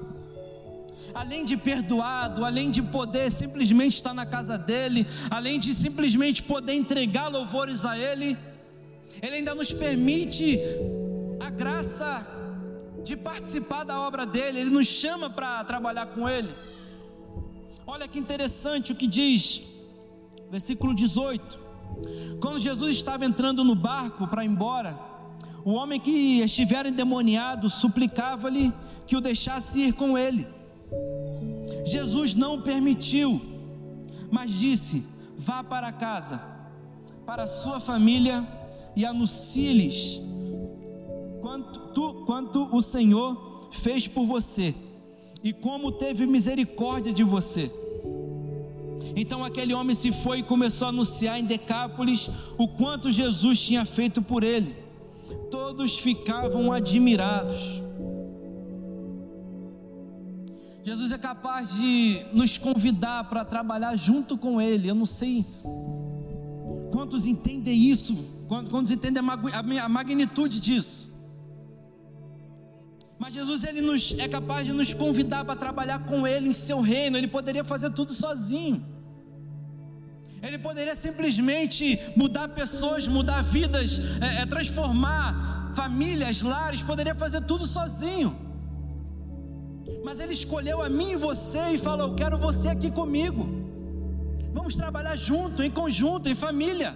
além 1.13 1.45
de 1.45 1.57
perdoado, 1.57 2.43
além 2.43 2.71
de 2.71 2.81
poder 2.81 3.31
simplesmente 3.31 3.95
estar 3.95 4.13
na 4.13 4.25
casa 4.25 4.57
dele, 4.57 5.05
além 5.29 5.59
de 5.59 5.73
simplesmente 5.73 6.43
poder 6.43 6.73
entregar 6.73 7.27
louvores 7.27 7.85
a 7.85 7.97
ele, 7.97 8.37
ele 9.21 9.35
ainda 9.37 9.55
nos 9.55 9.71
permite 9.71 10.59
a 11.39 11.49
graça 11.49 12.25
de 13.03 13.15
participar 13.15 13.83
da 13.83 13.99
obra 13.99 14.25
dele, 14.25 14.59
ele 14.59 14.69
nos 14.69 14.87
chama 14.87 15.29
para 15.29 15.63
trabalhar 15.63 16.07
com 16.07 16.27
ele. 16.27 16.49
Olha 17.85 18.07
que 18.07 18.17
interessante 18.17 18.91
o 18.91 18.95
que 18.95 19.05
diz, 19.05 19.61
versículo 20.49 20.93
18: 20.95 21.59
quando 22.39 22.59
Jesus 22.59 22.95
estava 22.95 23.25
entrando 23.25 23.63
no 23.63 23.75
barco 23.75 24.27
para 24.27 24.43
ir 24.43 24.47
embora, 24.47 24.97
o 25.63 25.73
homem 25.73 25.99
que 25.99 26.41
estivera 26.41 26.89
endemoniado 26.89 27.69
suplicava-lhe 27.69 28.73
que 29.07 29.15
o 29.15 29.21
deixasse 29.21 29.79
ir 29.81 29.93
com 29.93 30.17
ele. 30.17 30.47
Jesus 31.85 32.33
não 32.33 32.61
permitiu, 32.61 33.41
mas 34.31 34.51
disse: 34.51 35.05
vá 35.37 35.63
para 35.63 35.91
casa, 35.91 36.41
para 37.25 37.47
sua 37.47 37.79
família 37.79 38.45
e 38.95 39.05
anuncie-lhes 39.05 40.21
quanto, 41.41 42.25
quanto 42.25 42.75
o 42.75 42.81
Senhor 42.81 43.69
fez 43.71 44.07
por 44.07 44.25
você 44.25 44.73
e 45.43 45.53
como 45.53 45.91
teve 45.91 46.25
misericórdia 46.25 47.13
de 47.13 47.23
você. 47.23 47.71
Então 49.15 49.45
aquele 49.45 49.73
homem 49.73 49.95
se 49.95 50.11
foi 50.11 50.39
e 50.39 50.43
começou 50.43 50.87
a 50.87 50.89
anunciar 50.89 51.39
em 51.39 51.45
Decápolis 51.45 52.29
o 52.57 52.67
quanto 52.67 53.11
Jesus 53.11 53.59
tinha 53.61 53.85
feito 53.85 54.21
por 54.21 54.43
ele. 54.43 54.75
Todos 55.51 55.97
ficavam 55.97 56.71
admirados. 56.71 57.84
Jesus 60.85 61.11
é 61.11 61.17
capaz 61.17 61.77
de 61.77 62.23
nos 62.31 62.59
convidar 62.59 63.23
para 63.23 63.43
trabalhar 63.43 63.95
junto 63.95 64.37
com 64.37 64.61
Ele. 64.61 64.87
Eu 64.87 64.93
não 64.93 65.07
sei 65.07 65.43
quantos 66.91 67.25
entendem 67.25 67.89
isso, 67.89 68.45
quantos 68.47 68.91
entendem 68.91 69.23
a 69.81 69.89
magnitude 69.89 70.59
disso. 70.59 71.11
Mas 73.17 73.33
Jesus 73.33 73.63
ele 73.63 73.81
nos, 73.81 74.13
é 74.19 74.27
capaz 74.27 74.67
de 74.67 74.73
nos 74.73 74.93
convidar 74.93 75.43
para 75.43 75.55
trabalhar 75.55 76.05
com 76.05 76.27
Ele 76.27 76.49
em 76.49 76.53
seu 76.53 76.79
reino. 76.81 77.17
Ele 77.17 77.29
poderia 77.29 77.63
fazer 77.63 77.89
tudo 77.89 78.13
sozinho. 78.13 78.85
Ele 80.39 80.59
poderia 80.59 80.95
simplesmente 80.95 81.99
mudar 82.15 82.49
pessoas, 82.49 83.07
mudar 83.07 83.41
vidas, 83.41 83.99
é, 84.21 84.43
é, 84.43 84.45
transformar 84.45 85.73
famílias, 85.75 86.43
lares, 86.43 86.83
poderia 86.83 87.15
fazer 87.15 87.41
tudo 87.41 87.65
sozinho. 87.65 88.54
Mas 90.03 90.19
Ele 90.19 90.33
escolheu 90.33 90.81
a 90.81 90.89
mim 90.89 91.11
e 91.11 91.15
você 91.15 91.71
e 91.71 91.77
falou: 91.77 92.09
Eu 92.09 92.15
quero 92.15 92.37
você 92.37 92.69
aqui 92.69 92.91
comigo. 92.91 93.47
Vamos 94.53 94.75
trabalhar 94.75 95.15
junto, 95.15 95.61
em 95.61 95.69
conjunto, 95.69 96.29
em 96.29 96.35
família. 96.35 96.95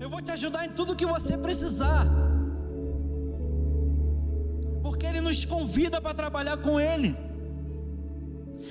Eu 0.00 0.10
vou 0.10 0.20
te 0.22 0.30
ajudar 0.30 0.66
em 0.66 0.70
tudo 0.70 0.96
que 0.96 1.06
você 1.06 1.36
precisar. 1.38 2.06
Porque 4.82 5.06
Ele 5.06 5.20
nos 5.20 5.44
convida 5.44 6.00
para 6.00 6.14
trabalhar 6.14 6.56
com 6.58 6.80
Ele. 6.80 7.14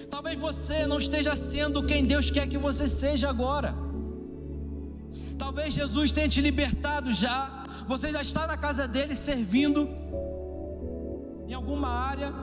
Talvez 0.10 0.40
você 0.40 0.86
não 0.86 1.00
esteja 1.00 1.36
sendo 1.36 1.86
quem 1.86 2.06
Deus 2.06 2.30
quer 2.32 2.48
que 2.48 2.58
você 2.58 2.88
seja 2.88 3.30
agora. 3.30 3.74
Talvez 5.38 5.74
Jesus 5.74 6.12
tenha 6.12 6.30
te 6.30 6.42
libertado 6.42 7.12
já. 7.12 7.64
Você 7.88 8.12
já 8.12 8.22
está 8.22 8.48
na 8.48 8.58
casa 8.58 8.88
dele 8.88 9.16
servindo 9.16 9.88
em 11.48 11.54
alguma 11.54 11.88
área, 11.88 12.34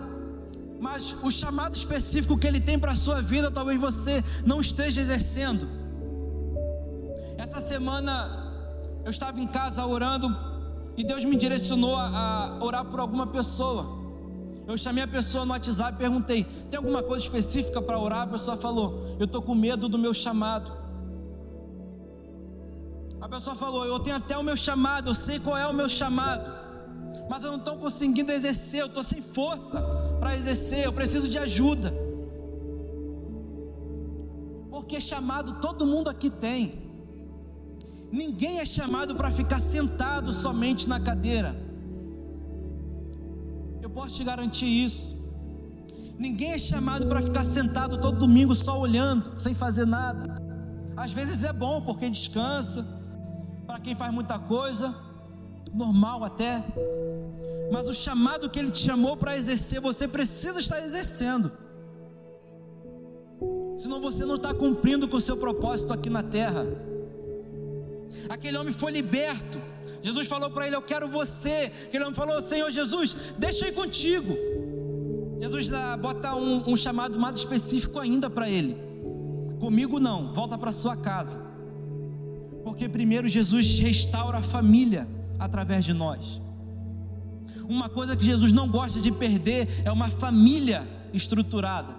mas 0.81 1.17
o 1.23 1.31
chamado 1.31 1.75
específico 1.75 2.39
que 2.39 2.47
ele 2.47 2.61
tem 2.61 2.79
para 2.79 2.93
a 2.93 2.97
sua 2.97 3.23
vida, 3.23 3.51
talvez 3.51 3.81
você 3.81 4.23
não 4.45 4.61
esteja 4.61 5.01
exercendo. 5.01 5.69
Essa 7.39 7.61
semana 7.61 8.43
eu 9.05 9.11
estava 9.11 9.41
em 9.41 9.47
casa 9.47 9.85
orando 9.85 10.35
e 10.97 11.05
Deus 11.05 11.25
me 11.25 11.37
direcionou 11.37 11.97
a, 11.97 12.57
a 12.59 12.65
orar 12.65 12.85
por 12.85 13.01
alguma 13.01 13.27
pessoa. 13.27 14.03
Eu 14.67 14.79
chamei 14.79 15.03
a 15.03 15.09
pessoa 15.09 15.45
no 15.45 15.53
WhatsApp 15.53 15.95
e 15.95 15.99
perguntei: 15.99 16.45
tem 16.71 16.77
alguma 16.77 17.03
coisa 17.03 17.25
específica 17.25 17.83
para 17.83 17.99
orar? 17.99 18.23
A 18.23 18.27
pessoa 18.27 18.57
falou: 18.57 19.17
eu 19.19 19.25
estou 19.25 19.43
com 19.43 19.55
medo 19.55 19.89
do 19.89 19.99
meu 19.99 20.15
chamado. 20.15 20.73
A 23.21 23.29
pessoa 23.29 23.57
falou: 23.57 23.85
eu 23.85 23.99
tenho 24.01 24.17
até 24.17 24.37
o 24.37 24.43
meu 24.43 24.57
chamado, 24.57 25.11
eu 25.11 25.15
sei 25.15 25.39
qual 25.41 25.57
é 25.57 25.67
o 25.67 25.73
meu 25.73 25.89
chamado, 25.89 26.62
mas 27.29 27.43
eu 27.43 27.51
não 27.51 27.59
estou 27.59 27.77
conseguindo 27.77 28.33
exercer, 28.33 28.81
eu 28.81 28.87
estou 28.87 29.03
sem 29.03 29.23
força 29.23 29.81
para 30.21 30.35
exercer, 30.35 30.85
eu 30.85 30.93
preciso 30.93 31.29
de 31.29 31.39
ajuda. 31.39 31.93
Porque 34.71 35.01
chamado 35.01 35.61
todo 35.61 35.87
mundo 35.87 36.09
aqui 36.09 36.31
tem. 36.31 36.91
Ninguém 38.11 38.59
é 38.59 38.67
chamado 38.67 39.15
para 39.15 39.31
ficar 39.31 39.59
sentado 39.59 40.33
somente 40.33 40.89
na 40.89 41.01
cadeira 41.01 41.73
posso 43.93 44.15
te 44.15 44.25
garantir 44.25 44.67
isso. 44.67 45.21
Ninguém 46.19 46.53
é 46.53 46.59
chamado 46.59 47.07
para 47.07 47.23
ficar 47.23 47.45
sentado 47.45 48.01
todo 48.01 48.19
domingo 48.19 48.55
só 48.55 48.79
olhando, 48.79 49.41
sem 49.41 49.55
fazer 49.55 49.87
nada. 49.87 50.41
Às 50.97 51.13
vezes 51.13 51.45
é 51.45 51.53
bom 51.53 51.81
porque 51.83 52.09
descansa, 52.09 52.87
para 53.67 53.81
quem 53.81 53.95
faz 53.95 54.13
muita 54.13 54.39
coisa, 54.39 54.95
normal 55.73 56.25
até. 56.25 56.63
Mas 57.73 57.89
o 57.89 57.95
chamado 57.95 58.51
que 58.51 58.59
Ele 58.59 58.71
te 58.71 58.85
chamou 58.85 59.17
para 59.17 59.37
exercer, 59.37 59.81
você 59.81 60.07
precisa 60.07 60.61
estar 60.61 60.85
exercendo. 60.85 61.51
Senão 63.77 64.01
você 64.01 64.25
não 64.25 64.37
está 64.37 64.53
cumprindo 64.53 65.09
com 65.09 65.17
o 65.17 65.21
seu 65.21 65.37
propósito 65.37 65.93
aqui 65.93 66.11
na 66.11 66.23
terra. 66.23 66.67
Aquele 68.29 68.59
homem 68.59 68.73
foi 68.73 68.93
liberto 68.93 69.73
Jesus 70.03 70.27
falou 70.27 70.51
para 70.51 70.67
ele: 70.67 70.75
Eu 70.75 70.83
quero 70.83 71.09
você. 71.09 71.71
Aquele 71.85 72.03
homem 72.03 72.15
falou: 72.15 72.43
Senhor 72.43 72.71
Jesus, 72.71 73.35
deixa 73.39 73.69
eu 73.69 73.73
contigo. 73.73 74.37
Jesus 75.41 75.69
bota 76.01 76.35
um, 76.35 76.71
um 76.71 76.77
chamado 76.77 77.19
mais 77.19 77.39
específico 77.39 77.99
ainda 77.99 78.29
para 78.29 78.51
ele: 78.51 78.77
Comigo 79.61 80.01
não, 80.01 80.33
volta 80.33 80.59
para 80.59 80.73
sua 80.73 80.97
casa. 80.97 81.53
Porque 82.65 82.89
primeiro 82.89 83.29
Jesus 83.29 83.79
restaura 83.79 84.39
a 84.39 84.43
família 84.43 85.07
através 85.39 85.85
de 85.85 85.93
nós. 85.93 86.41
Uma 87.69 87.89
coisa 87.89 88.17
que 88.17 88.25
Jesus 88.25 88.53
não 88.53 88.69
gosta 88.69 89.01
de 89.01 89.11
perder 89.11 89.69
é 89.85 89.91
uma 89.91 90.11
família 90.11 90.87
estruturada. 91.13 91.95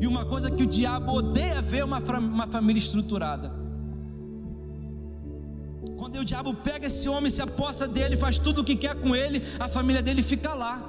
E 0.00 0.06
uma 0.06 0.24
coisa 0.24 0.50
que 0.50 0.62
o 0.62 0.66
diabo 0.66 1.12
odeia 1.12 1.62
ver 1.62 1.84
uma, 1.84 1.98
uma 1.98 2.46
família 2.46 2.80
estruturada. 2.80 3.52
Quando 5.96 6.18
o 6.18 6.24
diabo 6.24 6.52
pega 6.54 6.88
esse 6.88 7.08
homem, 7.08 7.30
se 7.30 7.40
aposta 7.40 7.86
dele, 7.86 8.16
faz 8.16 8.36
tudo 8.36 8.62
o 8.62 8.64
que 8.64 8.74
quer 8.74 8.96
com 8.96 9.14
ele, 9.14 9.42
a 9.60 9.68
família 9.68 10.02
dele 10.02 10.22
fica 10.22 10.52
lá. 10.54 10.82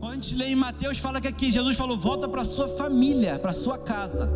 Quando 0.00 0.12
a 0.12 0.14
gente 0.14 0.34
lê 0.34 0.46
em 0.46 0.54
Mateus, 0.54 0.98
fala 0.98 1.20
que 1.20 1.28
aqui 1.28 1.50
Jesus 1.50 1.76
falou: 1.76 1.98
volta 1.98 2.28
para 2.28 2.44
sua 2.44 2.68
família, 2.68 3.38
para 3.38 3.52
sua 3.52 3.76
casa. 3.76 4.30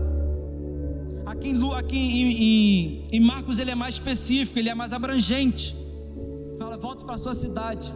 Aqui, 1.24 1.48
em, 1.48 1.72
aqui 1.74 1.96
em, 1.96 2.32
em, 2.32 3.04
em, 3.12 3.20
Marcos 3.20 3.58
ele 3.58 3.70
é 3.70 3.74
mais 3.74 3.94
específico, 3.94 4.58
ele 4.58 4.68
é 4.68 4.74
mais 4.74 4.92
abrangente. 4.92 5.74
Volta 6.82 7.04
para 7.04 7.16
sua 7.16 7.32
cidade. 7.32 7.94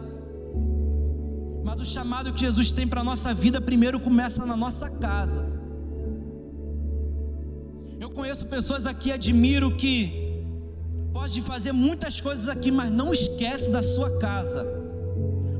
Mas 1.61 1.81
o 1.81 1.83
chamado 1.83 2.31
que 2.31 2.39
Jesus 2.39 2.71
tem 2.71 2.87
para 2.87 3.01
a 3.01 3.03
nossa 3.03 3.33
vida 3.33 3.59
primeiro 3.59 3.99
começa 3.99 4.45
na 4.45 4.55
nossa 4.55 4.89
casa. 4.89 5.45
Eu 7.99 8.09
conheço 8.09 8.45
pessoas 8.45 8.85
aqui, 8.85 9.11
admiro 9.11 9.75
que 9.75 10.41
pode 11.11 11.41
fazer 11.41 11.73
muitas 11.73 12.21
coisas 12.21 12.47
aqui, 12.47 12.71
mas 12.71 12.89
não 12.89 13.11
esquece 13.11 13.71
da 13.71 13.83
sua 13.83 14.19
casa, 14.19 14.65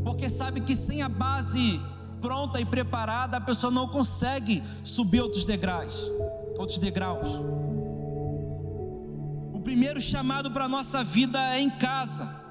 porque 0.05 0.29
sabe 0.29 0.61
que 0.61 0.73
sem 0.73 1.01
a 1.01 1.09
base 1.09 1.81
pronta 2.21 2.61
e 2.61 2.65
preparada, 2.65 3.35
a 3.35 3.41
pessoa 3.41 3.69
não 3.69 3.89
consegue 3.89 4.63
subir 4.85 5.19
outros 5.19 5.43
degraus, 5.43 6.09
outros 6.57 6.77
degraus. 6.77 7.27
O 9.51 9.59
primeiro 9.59 9.99
chamado 9.99 10.49
para 10.51 10.63
a 10.63 10.69
nossa 10.69 11.03
vida 11.03 11.37
é 11.55 11.59
em 11.59 11.69
casa. 11.69 12.46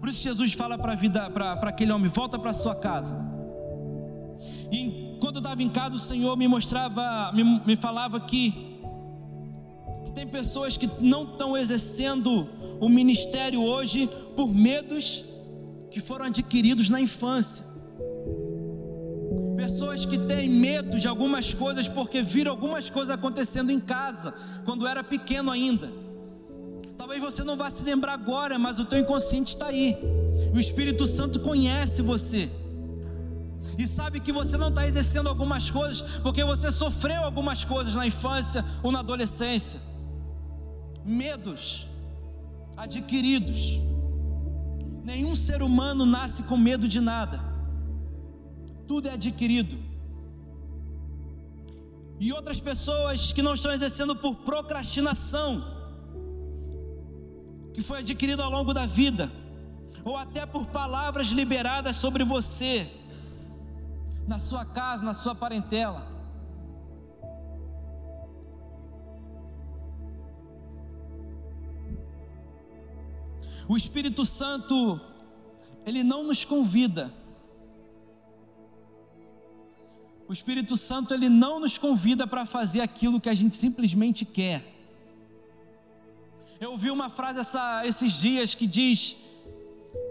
Por 0.00 0.08
isso 0.08 0.22
Jesus 0.22 0.52
fala 0.52 0.78
para 0.78 0.92
aquele 1.62 1.92
homem, 1.92 2.08
volta 2.08 2.38
para 2.38 2.52
sua 2.52 2.74
casa. 2.74 3.16
E 4.70 5.16
quando 5.20 5.36
eu 5.36 5.40
estava 5.40 5.62
em 5.62 5.68
casa, 5.68 5.96
o 5.96 5.98
Senhor 5.98 6.36
me 6.36 6.46
mostrava, 6.46 7.32
me, 7.32 7.42
me 7.66 7.76
falava 7.76 8.20
que 8.20 8.68
que 10.04 10.12
tem 10.12 10.26
pessoas 10.26 10.76
que 10.76 10.88
não 11.00 11.24
estão 11.24 11.54
exercendo 11.54 12.48
o 12.80 12.88
ministério 12.88 13.62
hoje 13.62 14.08
por 14.34 14.48
medos 14.54 15.24
que 15.90 16.00
foram 16.00 16.26
adquiridos 16.26 16.88
na 16.88 17.00
infância. 17.00 17.66
Pessoas 19.56 20.06
que 20.06 20.16
têm 20.16 20.48
medo 20.48 20.98
de 20.98 21.06
algumas 21.06 21.52
coisas 21.52 21.88
porque 21.88 22.22
viram 22.22 22.52
algumas 22.52 22.88
coisas 22.88 23.14
acontecendo 23.14 23.70
em 23.70 23.80
casa, 23.80 24.32
quando 24.64 24.86
era 24.86 25.04
pequeno 25.04 25.50
ainda. 25.50 25.92
Talvez 27.08 27.24
você 27.24 27.42
não 27.42 27.56
vá 27.56 27.70
se 27.70 27.84
lembrar 27.84 28.12
agora, 28.12 28.58
mas 28.58 28.78
o 28.78 28.84
teu 28.84 28.98
inconsciente 28.98 29.54
está 29.54 29.68
aí. 29.68 29.96
O 30.54 30.60
Espírito 30.60 31.06
Santo 31.06 31.40
conhece 31.40 32.02
você. 32.02 32.50
E 33.78 33.86
sabe 33.86 34.20
que 34.20 34.30
você 34.30 34.58
não 34.58 34.68
está 34.68 34.86
exercendo 34.86 35.26
algumas 35.26 35.70
coisas 35.70 36.02
porque 36.18 36.44
você 36.44 36.70
sofreu 36.70 37.22
algumas 37.22 37.64
coisas 37.64 37.94
na 37.94 38.06
infância 38.06 38.62
ou 38.82 38.92
na 38.92 38.98
adolescência 38.98 39.80
medos 41.02 41.86
adquiridos. 42.76 43.80
Nenhum 45.02 45.34
ser 45.34 45.62
humano 45.62 46.04
nasce 46.04 46.42
com 46.42 46.58
medo 46.58 46.86
de 46.86 47.00
nada, 47.00 47.42
tudo 48.86 49.08
é 49.08 49.12
adquirido. 49.12 49.78
E 52.20 52.34
outras 52.34 52.60
pessoas 52.60 53.32
que 53.32 53.40
não 53.40 53.54
estão 53.54 53.72
exercendo 53.72 54.14
por 54.14 54.34
procrastinação, 54.34 55.77
que 57.78 57.84
foi 57.84 58.00
adquirido 58.00 58.42
ao 58.42 58.50
longo 58.50 58.74
da 58.74 58.86
vida, 58.86 59.30
ou 60.04 60.16
até 60.16 60.44
por 60.44 60.66
palavras 60.66 61.28
liberadas 61.28 61.94
sobre 61.94 62.24
você, 62.24 62.90
na 64.26 64.40
sua 64.40 64.64
casa, 64.64 65.04
na 65.04 65.14
sua 65.14 65.32
parentela. 65.32 66.04
O 73.68 73.76
Espírito 73.76 74.26
Santo, 74.26 75.00
ele 75.86 76.02
não 76.02 76.24
nos 76.24 76.44
convida. 76.44 77.14
O 80.26 80.32
Espírito 80.32 80.76
Santo, 80.76 81.14
ele 81.14 81.28
não 81.28 81.60
nos 81.60 81.78
convida 81.78 82.26
para 82.26 82.44
fazer 82.44 82.80
aquilo 82.80 83.20
que 83.20 83.28
a 83.28 83.34
gente 83.34 83.54
simplesmente 83.54 84.24
quer. 84.24 84.77
Ouvi 86.78 86.92
uma 86.92 87.10
frase 87.10 87.40
essa, 87.40 87.82
esses 87.84 88.20
dias 88.20 88.54
que 88.54 88.64
diz: 88.64 89.16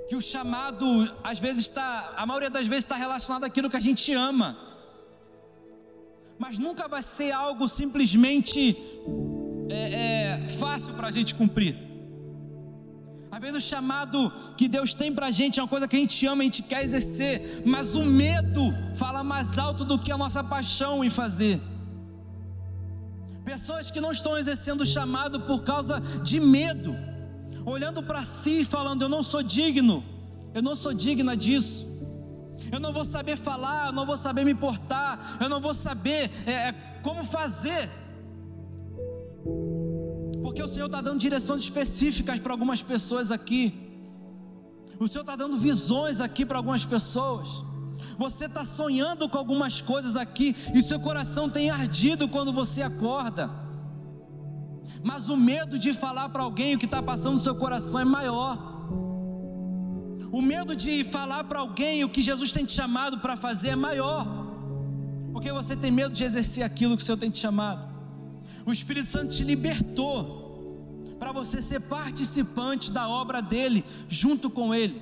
que 0.10 0.18
o 0.18 0.22
chamado 0.22 0.86
às 1.24 1.40
vezes 1.40 1.62
está, 1.62 2.14
a 2.18 2.26
maioria 2.26 2.50
das 2.50 2.68
vezes 2.68 2.84
está 2.84 2.98
relacionado 2.98 3.46
àquilo 3.46 3.70
que 3.70 3.78
a 3.78 3.80
gente 3.80 4.14
ama, 4.14 4.58
mas 6.38 6.60
nunca 6.60 6.90
vai 6.90 7.02
ser 7.02 7.32
algo 7.32 7.70
simplesmente 7.70 8.76
é, 9.70 10.44
é, 10.44 10.50
fácil 10.60 10.94
para 10.96 11.08
a 11.08 11.12
gente 11.12 11.34
cumprir. 11.36 11.74
Às 13.32 13.40
vezes 13.40 13.64
o 13.64 13.66
chamado 13.66 14.30
que 14.58 14.68
Deus 14.68 14.94
tem 14.94 15.16
para 15.16 15.28
a 15.28 15.32
gente 15.32 15.62
é 15.62 15.64
uma 15.64 15.70
coisa 15.70 15.88
que 15.88 15.96
a 15.96 16.00
gente 16.00 16.26
ama, 16.26 16.42
a 16.42 16.48
gente 16.48 16.64
quer 16.64 16.84
exercer, 16.84 17.64
mas 17.66 17.96
o 17.96 18.04
medo 18.04 18.74
fala 18.98 19.24
mais 19.24 19.58
alto 19.58 19.86
do 19.86 19.98
que 19.98 20.12
a 20.12 20.18
nossa 20.18 20.44
paixão 20.44 21.02
em 21.02 21.10
fazer. 21.10 21.62
Pessoas 23.48 23.90
que 23.90 24.02
não 24.02 24.12
estão 24.12 24.38
exercendo 24.38 24.82
o 24.82 24.86
chamado 24.86 25.40
por 25.40 25.64
causa 25.64 26.02
de 26.22 26.38
medo, 26.38 26.94
olhando 27.66 28.04
para 28.04 28.26
si 28.26 28.60
e 28.60 28.66
falando: 28.66 29.04
Eu 29.04 29.08
não 29.08 29.24
sou 29.24 29.42
digno, 29.42 30.04
eu 30.54 30.62
não 30.62 30.76
sou 30.76 30.94
digna 30.94 31.34
disso, 31.34 31.86
eu 32.70 32.78
não 32.78 32.92
vou 32.92 33.06
saber 33.06 33.38
falar, 33.38 33.88
eu 33.88 33.94
não 33.94 34.06
vou 34.06 34.18
saber 34.18 34.44
me 34.44 34.54
portar, 34.54 35.38
eu 35.40 35.48
não 35.48 35.62
vou 35.62 35.74
saber 35.74 36.30
é, 36.46 36.52
é 36.52 36.72
como 37.02 37.24
fazer. 37.24 37.90
Porque 40.44 40.62
o 40.62 40.68
Senhor 40.68 40.88
está 40.88 41.00
dando 41.00 41.18
direções 41.18 41.62
específicas 41.62 42.40
para 42.40 42.52
algumas 42.52 42.82
pessoas 42.82 43.32
aqui. 43.32 43.74
O 45.00 45.08
Senhor 45.08 45.22
está 45.22 45.38
dando 45.38 45.58
visões 45.58 46.20
aqui 46.20 46.46
para 46.46 46.58
algumas 46.58 46.84
pessoas. 46.84 47.64
Você 48.18 48.46
está 48.46 48.66
sonhando 48.66 49.28
com 49.30 49.38
algumas 49.38 49.82
coisas 49.82 50.16
aqui 50.16 50.56
e 50.74 50.82
seu 50.82 51.00
coração 51.00 51.50
tem 51.50 51.70
ardido 51.70 52.28
quando 52.28 52.52
você 52.52 52.82
acorda. 52.82 53.50
Mas 55.04 55.30
o 55.30 55.38
medo 55.38 55.78
de 55.78 55.94
falar 55.94 56.30
para 56.30 56.44
alguém 56.44 56.76
o 56.76 56.80
que 56.80 56.86
está 56.86 57.02
passando 57.02 57.34
no 57.34 57.40
seu 57.40 57.56
coração 57.56 58.00
é 58.00 58.06
maior. 58.06 58.58
O 60.32 60.42
medo 60.42 60.76
de 60.76 61.04
falar 61.04 61.44
para 61.46 61.60
alguém 61.60 62.04
o 62.04 62.10
que 62.10 62.22
Jesus 62.22 62.52
tem 62.52 62.66
te 62.66 62.74
chamado 62.74 63.20
para 63.20 63.38
fazer 63.38 63.70
é 63.70 63.76
maior. 63.76 64.26
Porque 65.32 65.52
você 65.52 65.76
tem 65.76 65.92
medo 65.92 66.14
de 66.14 66.24
exercer 66.24 66.64
aquilo 66.64 66.98
que 66.98 67.04
o 67.04 67.06
Senhor 67.06 67.18
tem 67.18 67.30
te 67.30 67.40
chamado. 67.40 67.88
O 68.66 68.72
Espírito 68.72 69.08
Santo 69.08 69.36
te 69.36 69.44
libertou 69.44 70.46
para 71.18 71.32
você 71.32 71.62
ser 71.62 71.80
participante 71.82 72.92
da 72.92 73.08
obra 73.08 73.42
dele, 73.42 73.84
junto 74.08 74.50
com 74.50 74.74
ele. 74.74 75.02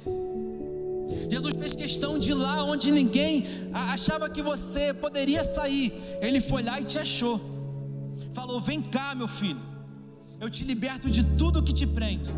Jesus 1.29 1.53
fez 1.57 1.73
questão 1.73 2.17
de 2.17 2.31
ir 2.31 2.33
lá 2.33 2.63
onde 2.63 2.91
ninguém 2.91 3.45
achava 3.73 4.29
que 4.29 4.41
você 4.41 4.93
poderia 4.93 5.43
sair. 5.43 5.93
Ele 6.21 6.41
foi 6.41 6.63
lá 6.63 6.79
e 6.79 6.83
te 6.83 6.97
achou. 6.97 7.39
Falou: 8.33 8.59
Vem 8.59 8.81
cá, 8.81 9.13
meu 9.15 9.27
filho, 9.27 9.61
eu 10.39 10.49
te 10.49 10.63
liberto 10.63 11.09
de 11.09 11.23
tudo 11.37 11.63
que 11.63 11.73
te 11.73 11.85
prende. 11.87 12.29